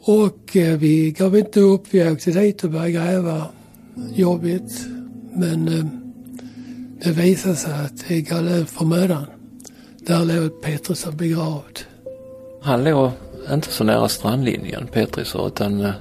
Och 0.00 0.56
eh, 0.56 0.78
vi 0.78 1.10
gav 1.10 1.36
inte 1.38 1.60
upp. 1.60 1.82
Vi 1.90 2.10
åkte 2.10 2.30
dit 2.30 2.64
och 2.64 2.70
började 2.70 2.92
gräva. 2.92 3.46
jobbigt. 4.14 4.86
Men 5.32 5.68
eh, 5.68 5.84
det 7.04 7.10
visade 7.10 7.56
sig 7.56 7.72
att 7.72 8.08
det 8.08 8.20
gav 8.20 8.44
löv 8.44 8.64
för 8.64 8.84
mödan. 8.84 9.24
Där 9.98 10.24
låg 10.24 10.62
Petrusson 10.62 11.16
begravd. 11.16 11.78
Han 12.62 12.84
låg 12.84 13.10
inte 13.52 13.72
så 13.72 13.84
nära 13.84 14.08
strandlinjen, 14.08 14.86
Petrisor, 14.86 15.46
utan 15.46 15.80
eh, 15.80 15.92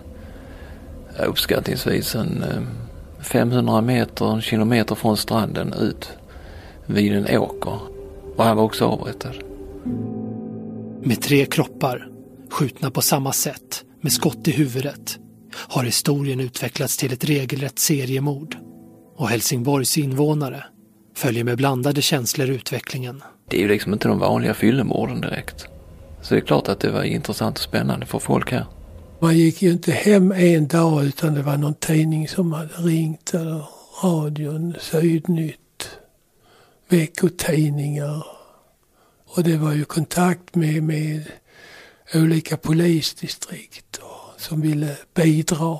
uppskattningsvis 1.27 2.15
en 2.15 2.43
eh, 2.43 2.61
500 3.19 3.81
meter, 3.81 4.25
en 4.33 4.41
kilometer 4.41 4.95
från 4.95 5.17
stranden 5.17 5.73
ut 5.73 6.09
vid 6.85 7.13
en 7.13 7.37
åker. 7.37 7.79
Och 8.35 8.43
han 8.43 8.57
var 8.57 8.63
också 8.63 8.85
avrättad. 8.85 9.35
Med 11.01 11.21
tre 11.21 11.45
kroppar, 11.45 12.07
skjutna 12.49 12.91
på 12.91 13.01
samma 13.01 13.31
sätt, 13.31 13.83
med 14.01 14.11
skott 14.11 14.47
i 14.47 14.51
huvudet, 14.51 15.19
har 15.53 15.83
historien 15.83 16.39
utvecklats 16.39 16.97
till 16.97 17.13
ett 17.13 17.25
regelrätt 17.25 17.79
seriemord. 17.79 18.57
Och 19.15 19.29
Helsingborgs 19.29 19.97
invånare 19.97 20.63
följer 21.15 21.43
med 21.43 21.57
blandade 21.57 22.01
känslor 22.01 22.49
utvecklingen. 22.49 23.23
Det 23.49 23.57
är 23.57 23.61
ju 23.61 23.67
liksom 23.67 23.93
inte 23.93 24.07
de 24.07 24.19
vanliga 24.19 24.53
fyllemorden 24.53 25.21
direkt. 25.21 25.67
Så 26.21 26.33
det 26.33 26.39
är 26.39 26.45
klart 26.45 26.67
att 26.67 26.79
det 26.79 26.91
var 26.91 27.03
intressant 27.03 27.57
och 27.57 27.63
spännande 27.63 28.05
för 28.05 28.19
folk 28.19 28.51
här. 28.51 28.65
Man 29.19 29.37
gick 29.37 29.61
ju 29.61 29.71
inte 29.71 29.91
hem 29.91 30.31
en 30.31 30.67
dag 30.67 31.05
utan 31.05 31.33
det 31.33 31.41
var 31.41 31.57
någon 31.57 31.73
tidning 31.73 32.27
som 32.27 32.53
hade 32.53 32.73
ringt 32.73 33.33
eller 33.33 33.65
radion, 34.03 34.75
Sydnytt, 34.79 35.89
veckotidningar. 36.89 38.25
Och 39.25 39.43
det 39.43 39.57
var 39.57 39.73
ju 39.73 39.85
kontakt 39.85 40.55
med, 40.55 40.83
med 40.83 41.23
olika 42.13 42.57
polisdistrikt 42.57 43.97
och, 43.97 44.41
som 44.41 44.61
ville 44.61 44.97
bidra. 45.15 45.79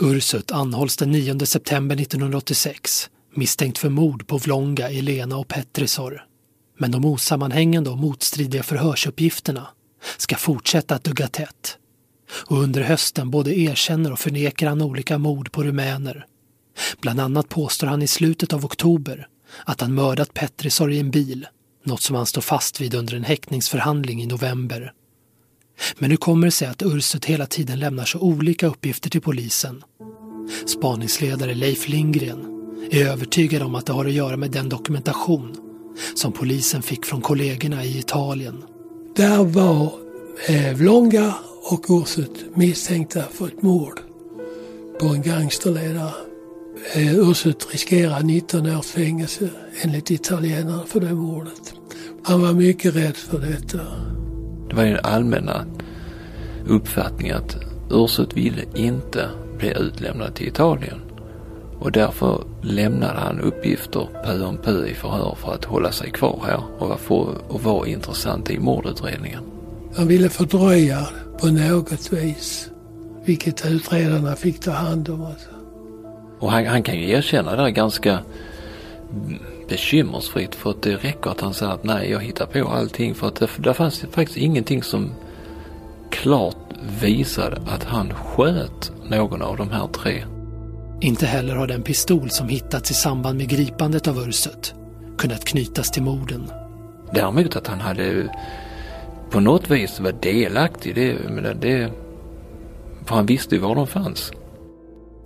Ursut 0.00 0.52
anhålls 0.52 0.96
den 0.96 1.10
9 1.10 1.46
september 1.46 1.96
1986 1.96 3.10
misstänkt 3.34 3.78
för 3.78 3.88
mord 3.88 4.26
på 4.26 4.38
Vlonga, 4.38 4.88
Elena 4.88 5.36
och 5.36 5.48
Petrisor. 5.48 6.24
Men 6.78 6.90
de 6.90 7.04
osammanhängande 7.04 7.90
och 7.90 7.98
motstridiga 7.98 8.62
förhörsuppgifterna 8.62 9.68
ska 10.16 10.36
fortsätta 10.36 10.94
att 10.94 11.04
dugga 11.04 11.28
tätt. 11.28 11.78
Och 12.44 12.62
under 12.62 12.82
hösten 12.82 13.30
både 13.30 13.58
erkänner 13.58 14.12
och 14.12 14.18
förnekar 14.18 14.68
han 14.68 14.82
olika 14.82 15.18
mord 15.18 15.52
på 15.52 15.64
rumäner. 15.64 16.26
Bland 17.00 17.20
annat 17.20 17.48
påstår 17.48 17.86
han 17.86 18.02
i 18.02 18.06
slutet 18.06 18.52
av 18.52 18.64
oktober 18.64 19.26
att 19.64 19.80
han 19.80 19.94
mördat 19.94 20.34
Petrisor 20.34 20.92
i 20.92 20.98
en 20.98 21.10
bil, 21.10 21.46
något 21.84 22.02
som 22.02 22.16
han 22.16 22.26
står 22.26 22.42
fast 22.42 22.80
vid 22.80 22.94
under 22.94 23.14
en 23.14 23.24
häktningsförhandling 23.24 24.22
i 24.22 24.26
november. 24.26 24.92
Men 25.98 26.10
hur 26.10 26.16
kommer 26.16 26.46
det 26.46 26.50
sig 26.50 26.68
att 26.68 26.82
Ursut 26.82 27.24
hela 27.24 27.46
tiden 27.46 27.78
lämnar 27.78 28.04
så 28.04 28.18
olika 28.18 28.66
uppgifter 28.66 29.10
till 29.10 29.20
polisen. 29.20 29.82
Spaningsledare 30.66 31.54
Leif 31.54 31.88
Lindgren 31.88 32.46
är 32.90 33.06
övertygad 33.06 33.62
om 33.62 33.74
att 33.74 33.86
det 33.86 33.92
har 33.92 34.04
att 34.04 34.12
göra 34.12 34.36
med 34.36 34.50
den 34.50 34.68
dokumentation 34.68 35.56
som 36.14 36.32
polisen 36.32 36.82
fick 36.82 37.04
från 37.04 37.20
kollegorna 37.20 37.84
i 37.84 37.98
Italien. 37.98 38.64
Där 39.16 39.44
var 39.44 39.92
eh, 40.48 40.74
Vlonga 40.74 41.34
och 41.70 41.84
Ursut 41.88 42.44
misstänkta 42.54 43.22
för 43.22 43.46
ett 43.46 43.62
mord 43.62 44.00
på 45.00 45.06
en 45.06 45.22
gangsterledare. 45.22 46.12
Eh, 46.94 47.18
Ursut 47.18 47.68
riskerar 47.72 48.22
19 48.22 48.76
års 48.76 48.86
fängelse 48.86 49.50
enligt 49.82 50.10
italienarna 50.10 50.82
för 50.86 51.00
det 51.00 51.14
mordet. 51.14 51.74
Han 52.22 52.42
var 52.42 52.52
mycket 52.52 52.96
rädd 52.96 53.16
för 53.16 53.38
detta. 53.38 53.78
Det 54.68 54.76
var 54.76 54.84
ju 54.84 54.90
den 54.90 55.04
allmänna 55.04 55.66
uppfattningen 56.66 57.36
att 57.36 57.56
Ursut 57.90 58.36
ville 58.36 58.62
inte 58.74 59.28
bli 59.58 59.74
utlämnad 59.78 60.34
till 60.34 60.48
Italien. 60.48 61.00
Och 61.78 61.92
därför 61.92 62.44
lämnade 62.62 63.20
han 63.20 63.40
uppgifter 63.40 64.08
pö 64.24 64.44
om 64.44 64.56
pö 64.56 64.86
i 64.86 64.94
förhör 64.94 65.34
för 65.34 65.54
att 65.54 65.64
hålla 65.64 65.92
sig 65.92 66.10
kvar 66.10 66.42
här 66.46 66.62
och 66.78 66.88
vara, 66.88 66.98
för, 66.98 67.52
och 67.52 67.62
vara 67.62 67.88
intressant 67.88 68.50
i 68.50 68.58
mordutredningen. 68.58 69.42
Han 69.96 70.08
ville 70.08 70.28
fördröja 70.28 71.08
på 71.42 71.48
något 71.48 72.12
vis, 72.12 72.70
vilket 73.24 73.66
utredarna 73.66 74.36
fick 74.36 74.60
ta 74.60 74.70
hand 74.70 75.08
om. 75.08 75.24
Alltså. 75.24 75.48
Och 76.38 76.52
han, 76.52 76.66
han 76.66 76.82
kan 76.82 76.94
ju 76.94 77.10
erkänna 77.10 77.56
det 77.56 77.70
ganska 77.70 78.18
bekymmersfritt 79.68 80.54
för 80.54 80.70
att 80.70 80.82
det 80.82 80.96
räcker 80.96 81.30
att 81.30 81.40
han 81.40 81.54
säger 81.54 81.72
att 81.72 81.84
nej, 81.84 82.10
jag 82.10 82.20
hittar 82.20 82.46
på 82.46 82.68
allting 82.68 83.14
för 83.14 83.28
att 83.28 83.36
det, 83.36 83.48
där 83.58 83.72
fanns 83.72 84.00
det 84.00 84.06
faktiskt 84.06 84.38
ingenting 84.38 84.82
som 84.82 85.10
klart 86.10 86.56
visade 87.00 87.56
att 87.66 87.84
han 87.84 88.14
sköt 88.14 88.92
någon 89.10 89.42
av 89.42 89.56
de 89.56 89.70
här 89.70 89.86
tre. 89.86 90.24
Inte 91.00 91.26
heller 91.26 91.56
har 91.56 91.66
den 91.66 91.82
pistol 91.82 92.30
som 92.30 92.48
hittats 92.48 92.90
i 92.90 92.94
samband 92.94 93.38
med 93.38 93.48
gripandet 93.48 94.08
av 94.08 94.18
Ursut 94.18 94.74
kunnat 95.18 95.44
knytas 95.44 95.90
till 95.90 96.02
morden. 96.02 96.50
Däremot 97.14 97.56
att 97.56 97.66
han 97.66 97.80
hade 97.80 98.28
på 99.32 99.40
något 99.40 99.70
vis 99.70 100.00
var 100.00 100.12
delaktig, 100.12 100.94
det, 100.94 101.18
men 101.30 101.60
det, 101.60 101.92
för 103.06 103.14
han 103.14 103.26
visste 103.26 103.54
ju 103.54 103.60
var 103.60 103.74
de 103.74 103.86
fanns. 103.86 104.32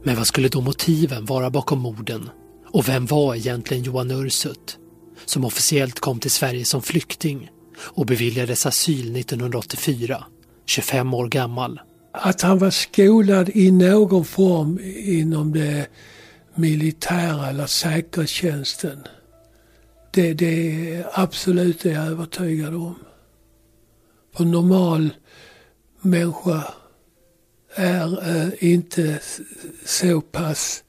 Men 0.02 0.16
vad 0.16 0.26
skulle 0.26 0.48
då 0.48 0.60
motiven 0.60 1.24
vara 1.24 1.50
bakom 1.50 1.78
morden? 1.78 2.30
Och 2.66 2.88
vem 2.88 3.06
var 3.06 3.34
egentligen 3.34 3.82
Johan 3.82 4.10
Ursut? 4.10 4.78
Som 5.24 5.44
officiellt 5.44 6.00
kom 6.00 6.20
till 6.20 6.30
Sverige 6.30 6.64
som 6.64 6.82
flykting 6.82 7.50
och 7.78 8.06
beviljades 8.06 8.66
asyl 8.66 9.16
1984, 9.16 10.24
25 10.66 11.14
år 11.14 11.28
gammal. 11.28 11.80
Att 12.12 12.42
han 12.42 12.58
var 12.58 12.70
skolad 12.70 13.50
i 13.54 13.70
någon 13.70 14.24
form 14.24 14.80
inom 14.96 15.52
det 15.52 15.86
militära 16.54 17.48
eller 17.48 17.66
säkerhetstjänsten. 17.66 18.98
Det, 20.10 20.34
det 20.34 20.94
är 20.94 21.06
absolut 21.12 21.86
är 21.86 21.92
jag 21.92 22.06
övertygad 22.06 22.74
om 22.74 22.94
och 24.36 24.42
en 24.42 24.50
normal 24.50 25.10
människa 26.00 26.74
är 27.74 28.30
eh, 28.30 28.48
inte 28.72 29.20
så 29.84 30.20
pass 30.20 30.84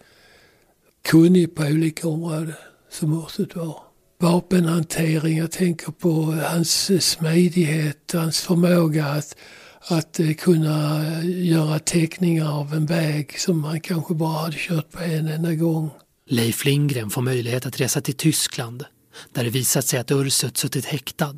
kunnig 1.07 1.55
på 1.55 1.63
olika 1.63 2.07
områden 2.07 2.53
som 2.91 3.23
Ursut 3.25 3.55
var. 3.55 3.77
Vapenhantering, 4.19 5.37
jag 5.37 5.51
tänker 5.51 5.91
på 5.91 6.23
hans 6.49 6.91
smidighet, 7.05 8.11
hans 8.13 8.41
förmåga 8.41 9.05
att, 9.05 9.35
att 9.81 10.19
eh, 10.19 10.33
kunna 10.33 11.07
eh, 11.07 11.47
göra 11.47 11.79
teckningar 11.79 12.59
av 12.59 12.73
en 12.73 12.85
väg 12.85 13.39
som 13.39 13.63
han 13.63 13.79
kanske 13.81 14.13
bara 14.13 14.37
hade 14.37 14.57
kört 14.57 14.91
på 14.91 15.03
en 15.03 15.27
enda 15.27 15.53
gång. 15.53 15.89
Leif 16.29 16.65
Lindgren 16.65 17.09
får 17.09 17.21
möjlighet 17.21 17.65
att 17.65 17.81
resa 17.81 18.01
till 18.01 18.17
Tyskland 18.17 18.85
där 19.33 19.43
det 19.43 19.49
visat 19.49 19.85
sig 19.85 19.99
att 19.99 20.11
Ursut 20.11 20.57
suttit 20.57 20.85
häktad. 20.85 21.35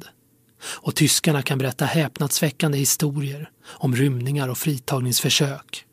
Och 0.63 0.95
tyskarna 0.95 1.41
kan 1.41 1.57
berätta 1.57 1.85
häpnadsväckande 1.85 2.77
historier 2.77 3.49
om 3.65 3.95
rymningar 3.95 4.47
och 4.47 4.57
fritagningsförsök. 4.57 5.85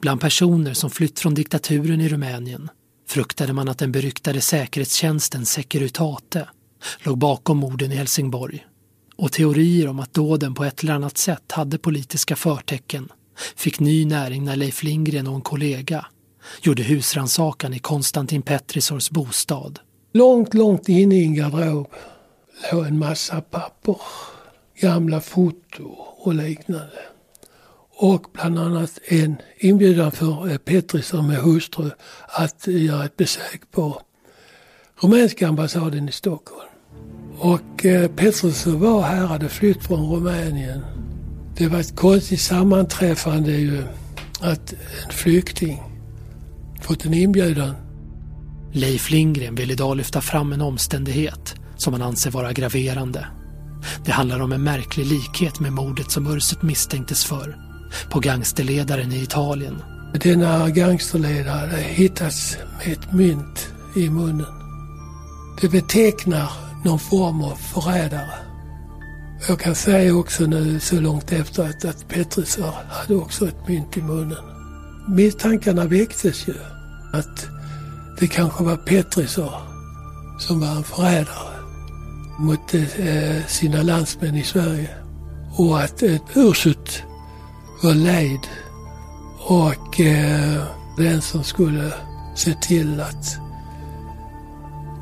Bland 0.00 0.20
personer 0.20 0.74
som 0.74 0.90
flytt 0.90 1.20
från 1.20 1.34
diktaturen 1.34 2.00
i 2.00 2.08
Rumänien 2.08 2.70
fruktade 3.08 3.52
man 3.52 3.68
att 3.68 3.78
den 3.78 3.92
beryktade 3.92 4.40
säkerhetstjänsten 4.40 5.46
Securitate 5.46 6.48
låg 6.98 7.18
bakom 7.18 7.58
morden 7.58 7.92
i 7.92 7.96
Helsingborg. 7.96 8.66
Och 9.16 9.32
teorier 9.32 9.88
om 9.88 10.00
att 10.00 10.14
dåden 10.14 10.54
på 10.54 10.64
ett 10.64 10.82
eller 10.82 10.92
annat 10.92 11.18
sätt 11.18 11.52
hade 11.52 11.78
politiska 11.78 12.36
förtecken 12.36 13.08
fick 13.56 13.80
ny 13.80 14.04
näring 14.04 14.44
när 14.44 14.56
Leif 14.56 14.82
Lindgren 14.82 15.26
och 15.26 15.34
en 15.34 15.42
kollega 15.42 16.06
gjorde 16.62 16.82
husrannsakan 16.82 17.74
i 17.74 17.78
Konstantin 17.78 18.42
Petrisors 18.42 19.10
bostad. 19.10 19.78
Långt, 20.12 20.54
långt 20.54 20.88
inne 20.88 21.14
i 21.14 21.24
en 21.24 21.34
garderob 21.34 21.88
låg 22.72 22.86
en 22.86 22.98
massa 22.98 23.40
papper, 23.40 23.96
gamla 24.80 25.20
foto 25.20 25.84
och 26.16 26.34
liknande. 26.34 26.98
Och 27.96 28.26
bland 28.32 28.58
annat 28.58 28.98
en 29.08 29.36
inbjudan 29.58 30.12
för 30.12 30.50
eh, 30.50 30.56
Petrisson 30.56 31.26
med 31.26 31.36
hustru 31.36 31.90
att 32.28 32.66
göra 32.66 33.04
ett 33.04 33.16
besök 33.16 33.70
på 33.70 34.02
rumänska 35.00 35.48
ambassaden 35.48 36.08
i 36.08 36.12
Stockholm. 36.12 36.68
Och 37.38 37.84
eh, 37.84 38.10
Petrisson 38.10 38.80
var 38.80 39.02
här, 39.02 39.26
hade 39.26 39.48
flytt 39.48 39.84
från 39.84 40.12
Rumänien. 40.12 40.84
Det 41.56 41.68
var 41.68 41.80
ett 41.80 41.96
konstigt 41.96 42.40
sammanträffande 42.40 43.52
ju 43.52 43.82
att 44.40 44.72
en 44.72 45.12
flykting 45.12 45.82
fått 46.82 47.04
en 47.04 47.14
inbjudan. 47.14 47.74
Leif 48.72 49.10
Lindgren 49.10 49.54
vill 49.54 49.70
idag 49.70 49.96
lyfta 49.96 50.20
fram 50.20 50.52
en 50.52 50.60
omständighet 50.60 51.54
som 51.84 51.92
han 51.92 52.02
anser 52.02 52.30
vara 52.30 52.52
graverande. 52.52 53.26
Det 54.04 54.12
handlar 54.12 54.40
om 54.40 54.52
en 54.52 54.62
märklig 54.62 55.06
likhet 55.06 55.60
med 55.60 55.72
mordet 55.72 56.10
som 56.10 56.26
Ursut 56.26 56.62
misstänktes 56.62 57.24
för 57.24 57.56
på 58.10 58.20
gangsterledaren 58.20 59.12
i 59.12 59.22
Italien. 59.22 59.82
Denna 60.14 60.68
gangsterledare 60.68 61.58
hade 61.58 61.76
hittats 61.76 62.56
med 62.78 62.92
ett 62.92 63.12
mynt 63.12 63.68
i 63.96 64.10
munnen. 64.10 64.54
Det 65.60 65.68
betecknar 65.68 66.50
någon 66.84 66.98
form 66.98 67.42
av 67.42 67.54
förrädare. 67.56 68.34
Jag 69.48 69.60
kan 69.60 69.74
säga 69.74 70.14
också 70.14 70.46
nu 70.46 70.80
så 70.80 71.00
långt 71.00 71.32
efter 71.32 71.68
att, 71.68 71.84
att 71.84 72.08
Petrus 72.08 72.58
hade 72.88 73.14
också 73.14 73.48
ett 73.48 73.68
mynt 73.68 73.96
i 73.96 74.02
munnen. 74.02 74.44
Misstankarna 75.08 75.84
väcktes 75.84 76.48
ju. 76.48 76.54
Att 77.12 77.46
det 78.20 78.26
kanske 78.26 78.64
var 78.64 78.76
Petrisar 78.76 79.62
som 80.38 80.60
var 80.60 80.76
en 80.76 80.84
förrädare 80.84 81.53
mot 82.38 82.74
eh, 82.74 83.46
sina 83.46 83.82
landsmän 83.82 84.34
i 84.34 84.42
Sverige. 84.42 84.88
Och 85.56 85.80
att 85.80 86.02
eh, 86.02 86.16
Ursut 86.34 87.02
var 87.82 87.94
lejd 87.94 88.40
och 89.38 90.00
eh, 90.00 90.62
den 90.96 91.22
som 91.22 91.44
skulle 91.44 91.92
se 92.34 92.54
till 92.54 93.00
att 93.00 93.38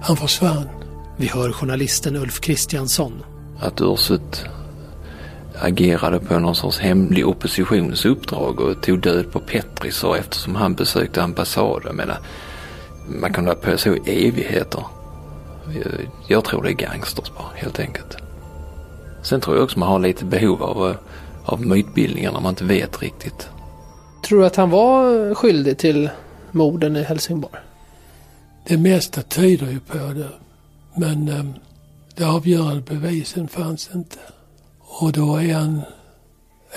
han 0.02 0.16
försvann. 0.16 0.68
Vi 1.16 1.26
hör 1.26 1.52
journalisten 1.52 2.16
Ulf 2.16 2.40
Kristiansson. 2.40 3.22
Att 3.60 3.80
Ursut 3.80 4.44
agerade 5.58 6.20
på 6.20 6.38
någon 6.38 6.54
sorts 6.54 6.78
hemlig 6.78 7.26
oppositionsuppdrag 7.26 8.60
och 8.60 8.82
tog 8.82 9.00
död 9.00 9.32
på 9.32 9.40
Petrisar 9.40 10.16
eftersom 10.16 10.54
han 10.54 10.74
besökte 10.74 11.22
ambassaden. 11.22 12.00
Man 13.08 13.32
kan 13.32 13.46
hålla 13.46 13.58
på 13.58 13.78
så 13.78 13.94
i 13.94 14.28
evigheter. 14.28 14.84
Jag, 16.28 16.44
tror 16.44 16.62
det 16.62 16.70
är 16.70 16.72
gangsters 16.72 17.32
bara, 17.36 17.48
helt 17.54 17.78
enkelt. 17.78 18.16
Sen 19.22 19.40
tror 19.40 19.56
jag 19.56 19.64
också 19.64 19.78
man 19.78 19.88
har 19.88 19.98
lite 19.98 20.24
behov 20.24 20.62
av, 20.62 20.96
av 21.44 21.66
mytbildningar 21.66 22.32
när 22.32 22.40
man 22.40 22.50
inte 22.50 22.64
vet 22.64 23.02
riktigt. 23.02 23.48
Tror 24.24 24.40
du 24.40 24.46
att 24.46 24.56
han 24.56 24.70
var 24.70 25.34
skyldig 25.34 25.78
till 25.78 26.10
morden 26.52 26.96
i 26.96 27.02
Helsingborg? 27.02 27.60
Det 28.66 28.78
mesta 28.78 29.22
tyder 29.22 29.70
ju 29.70 29.80
på 29.80 29.98
det. 29.98 30.28
Men 30.96 31.28
eh, 31.28 31.44
de 32.16 32.24
avgörande 32.24 32.82
bevisen 32.82 33.48
fanns 33.48 33.90
inte. 33.94 34.18
Och 34.80 35.12
då 35.12 35.36
är 35.36 35.54
han 35.54 35.82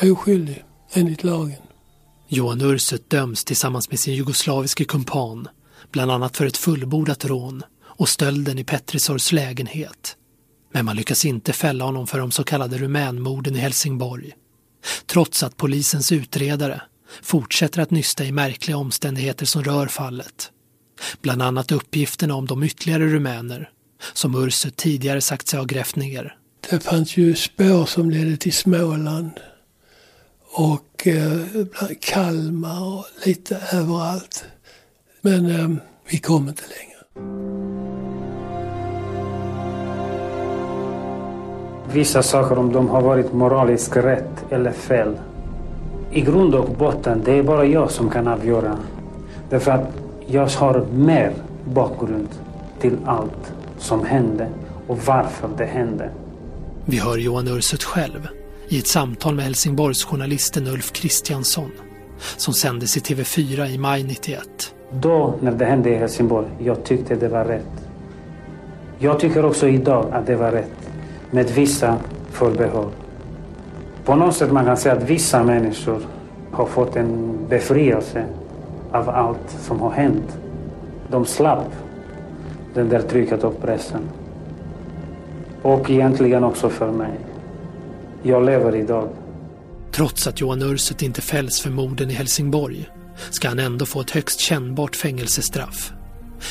oskyldig 0.02 0.64
enligt 0.94 1.24
lagen. 1.24 1.62
Johan 2.28 2.62
Ursut 2.62 3.10
döms 3.10 3.46
tillsammans 3.46 3.90
med 3.90 4.00
sin 4.00 4.14
jugoslaviske 4.14 4.86
kumpan 4.86 5.48
bland 5.92 6.12
annat 6.12 6.38
för 6.38 6.46
ett 6.46 6.58
fullbordat 6.58 7.26
rån 7.26 7.64
och 7.98 8.10
stölden 8.10 8.60
i 8.60 8.64
Petrisors 8.64 9.32
lägenhet. 9.32 10.18
Men 10.74 10.86
man 10.86 10.96
lyckas 10.96 11.26
inte 11.26 11.54
fälla 11.54 11.86
honom 11.86 12.08
för 12.08 12.20
de 12.20 12.32
så 12.32 12.44
kallade 12.44 12.78
rumänmorden 12.78 13.56
i 13.56 13.60
Helsingborg. 13.60 14.32
Trots 15.06 15.44
att 15.44 15.58
polisens 15.58 16.12
utredare 16.12 16.82
fortsätter 17.22 17.82
att 17.82 17.92
nysta 17.92 18.26
i 18.26 18.32
märkliga 18.32 18.78
omständigheter 18.78 19.46
som 19.46 19.64
rör 19.64 19.88
fallet. 19.88 20.52
Bland 21.22 21.42
annat 21.42 21.72
uppgifterna 21.72 22.36
om 22.36 22.46
de 22.46 22.64
ytterligare 22.64 23.08
rumäner 23.08 23.70
som 24.14 24.44
Ursut 24.46 24.76
tidigare 24.76 25.22
sagt 25.22 25.48
sig 25.48 25.60
ha 25.60 25.66
grävt 25.66 25.96
ner. 25.96 26.38
Det 26.70 26.84
fanns 26.84 27.18
ju 27.18 27.36
spår 27.36 27.86
som 27.86 28.10
ledde 28.10 28.38
till 28.38 28.54
Småland 28.54 29.32
och 30.52 31.08
eh, 31.08 31.66
Kalmar 32.02 32.84
och 32.84 33.06
lite 33.26 33.62
överallt. 33.72 34.46
Men 35.22 35.46
eh, 35.46 35.70
vi 36.10 36.18
kom 36.18 36.50
inte 36.50 36.64
längre. 36.64 37.75
Vissa 41.94 42.24
saker 42.24 42.58
om 42.58 42.72
de 42.72 42.90
har 42.90 43.02
varit 43.02 43.34
moraliskt 43.34 43.98
rätt 43.98 44.46
eller 44.50 44.72
fel. 44.72 45.16
I 46.12 46.22
grund 46.22 46.56
och 46.56 46.70
botten, 46.70 47.22
det 47.26 47.32
är 47.32 47.44
bara 47.44 47.66
jag 47.66 47.92
som 47.92 48.10
kan 48.10 48.28
avgöra. 48.28 48.78
Därför 49.50 49.72
att 49.72 49.88
jag 50.28 50.48
har 50.48 50.86
mer 50.94 51.34
bakgrund 51.66 52.28
till 52.80 52.98
allt 53.06 53.54
som 53.78 54.06
hände 54.06 54.48
och 54.88 54.98
varför 55.06 55.50
det 55.58 55.66
hände. 55.66 56.10
Vi 56.86 57.00
hör 57.00 57.18
Johan 57.18 57.48
Ursut 57.48 57.84
själv 57.84 58.28
i 58.68 58.80
ett 58.80 58.88
samtal 58.88 59.36
med 59.36 59.46
Helsingborgsjournalisten 59.46 60.68
Ulf 60.68 60.92
Kristiansson 60.92 61.72
som 62.38 62.54
sändes 62.54 62.98
i 62.98 63.00
TV4 63.00 63.66
i 63.66 63.78
maj 63.78 64.04
91. 64.04 64.42
Då, 64.92 65.36
när 65.42 65.52
det 65.52 65.66
hände 65.66 65.90
i 65.90 65.96
Helsingborg, 65.96 66.48
jag 66.60 66.84
tyckte 66.84 67.16
det 67.16 67.28
var 67.28 67.46
rätt. 67.46 67.88
Jag 69.00 69.20
tycker 69.20 69.46
också 69.46 69.68
idag 69.68 70.06
att 70.12 70.28
det 70.28 70.36
var 70.36 70.52
rätt, 70.52 70.90
med 71.36 71.52
vissa 71.52 71.98
förbehåll. 72.32 72.92
På 74.06 74.16
något 74.16 74.36
sätt 74.36 74.52
man 74.52 74.66
kan 74.66 74.78
säga 74.78 74.96
att 74.96 75.04
vissa 75.04 75.44
människor 75.44 76.02
har 76.52 76.66
fått 76.66 76.96
en 76.96 77.38
befrielse 77.50 78.26
av 78.92 79.10
allt 79.10 79.58
som 79.62 79.80
har 79.80 79.92
hänt. 79.92 80.38
De 81.10 81.26
slapp 81.26 81.72
den 82.74 82.90
där 82.90 83.02
trycket 83.02 83.44
och 83.44 83.62
pressen. 83.62 84.02
Och 85.62 85.90
egentligen 85.90 86.44
också 86.44 86.70
för 86.70 86.92
mig. 86.92 87.20
Jag 88.24 88.46
lever 88.46 88.76
idag. 88.76 89.10
Trots 89.92 90.28
att 90.28 90.42
Johan 90.42 90.62
Ursut 90.62 91.02
inte 91.02 91.22
fälls 91.22 91.62
för 91.62 91.70
morden 91.70 92.12
i 92.12 92.14
Helsingborg 92.14 92.90
ska 93.30 93.48
han 93.48 93.60
ändå 93.60 93.86
få 93.86 94.02
ett 94.02 94.12
högst 94.12 94.40
kännbart 94.40 94.96
fängelsestraff. 94.96 95.94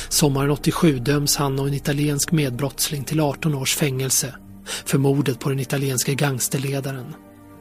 Sommaren 0.08 0.50
87 0.50 0.98
döms 0.98 1.36
han 1.36 1.58
och 1.58 1.68
en 1.68 1.74
italiensk 1.74 2.32
medbrottsling 2.32 3.04
till 3.04 3.20
18 3.20 3.54
års 3.54 3.76
fängelse 3.76 4.34
för 4.66 4.98
mordet 4.98 5.40
på 5.40 5.48
den 5.48 5.60
italienska 5.60 6.14
gangsterledaren. 6.14 7.14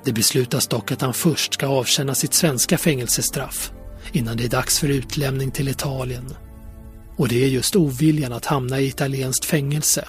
Det 0.05 0.13
beslutas 0.13 0.67
dock 0.67 0.91
att 0.91 1.01
han 1.01 1.13
först 1.13 1.53
ska 1.53 1.67
avtjäna 1.67 2.15
sitt 2.15 2.33
svenska 2.33 2.77
fängelsestraff 2.77 3.71
innan 4.11 4.37
det 4.37 4.43
är 4.43 4.49
dags 4.49 4.79
för 4.79 4.87
utlämning 4.87 5.51
till 5.51 5.67
Italien. 5.67 6.35
Och 7.15 7.27
det 7.27 7.43
är 7.43 7.47
just 7.47 7.75
oviljan 7.75 8.33
att 8.33 8.45
hamna 8.45 8.79
i 8.79 8.87
italienskt 8.87 9.45
fängelse 9.45 10.07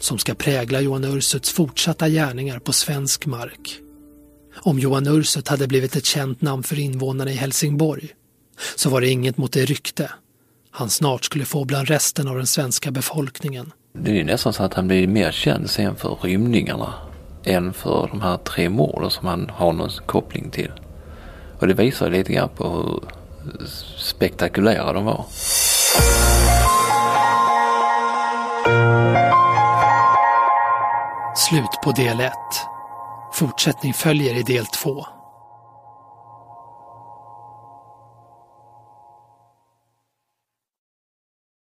som 0.00 0.18
ska 0.18 0.34
prägla 0.34 0.80
Johan 0.80 1.04
Ursuts 1.04 1.50
fortsatta 1.50 2.08
gärningar 2.08 2.58
på 2.58 2.72
svensk 2.72 3.26
mark. 3.26 3.78
Om 4.62 4.78
Johan 4.78 5.06
Ursut 5.06 5.48
hade 5.48 5.66
blivit 5.66 5.96
ett 5.96 6.04
känt 6.04 6.40
namn 6.40 6.62
för 6.62 6.78
invånarna 6.78 7.30
i 7.30 7.34
Helsingborg 7.34 8.08
så 8.76 8.90
var 8.90 9.00
det 9.00 9.08
inget 9.08 9.36
mot 9.36 9.52
det 9.52 9.64
rykte 9.64 10.10
han 10.76 10.90
snart 10.90 11.24
skulle 11.24 11.44
få 11.44 11.64
bland 11.64 11.88
resten 11.88 12.28
av 12.28 12.36
den 12.36 12.46
svenska 12.46 12.90
befolkningen. 12.90 13.72
Det 13.98 14.20
är 14.20 14.24
nästan 14.24 14.52
så 14.52 14.62
att 14.62 14.74
han 14.74 14.88
blir 14.88 15.06
mer 15.06 15.30
känd 15.30 15.70
sen 15.70 15.96
för 15.96 16.16
rymningarna 16.22 16.94
än 17.44 17.72
för 17.72 18.08
de 18.12 18.20
här 18.20 18.36
tre 18.36 18.68
morden 18.68 19.10
som 19.10 19.26
han 19.26 19.50
har 19.54 19.72
någon 19.72 19.90
koppling 20.06 20.50
till. 20.50 20.72
Och 21.58 21.66
det 21.66 21.74
visar 21.74 22.10
lite 22.10 22.32
grann 22.32 22.48
på 22.48 22.68
hur 22.68 23.00
spektakulära 23.96 24.92
de 24.92 25.04
var. 25.04 25.24
Slut 31.36 31.80
på 31.84 31.92
del 31.92 32.20
1. 32.20 32.32
Fortsättning 33.32 33.94
följer 33.94 34.34
i 34.34 34.42
del 34.42 34.66
2. 34.66 35.06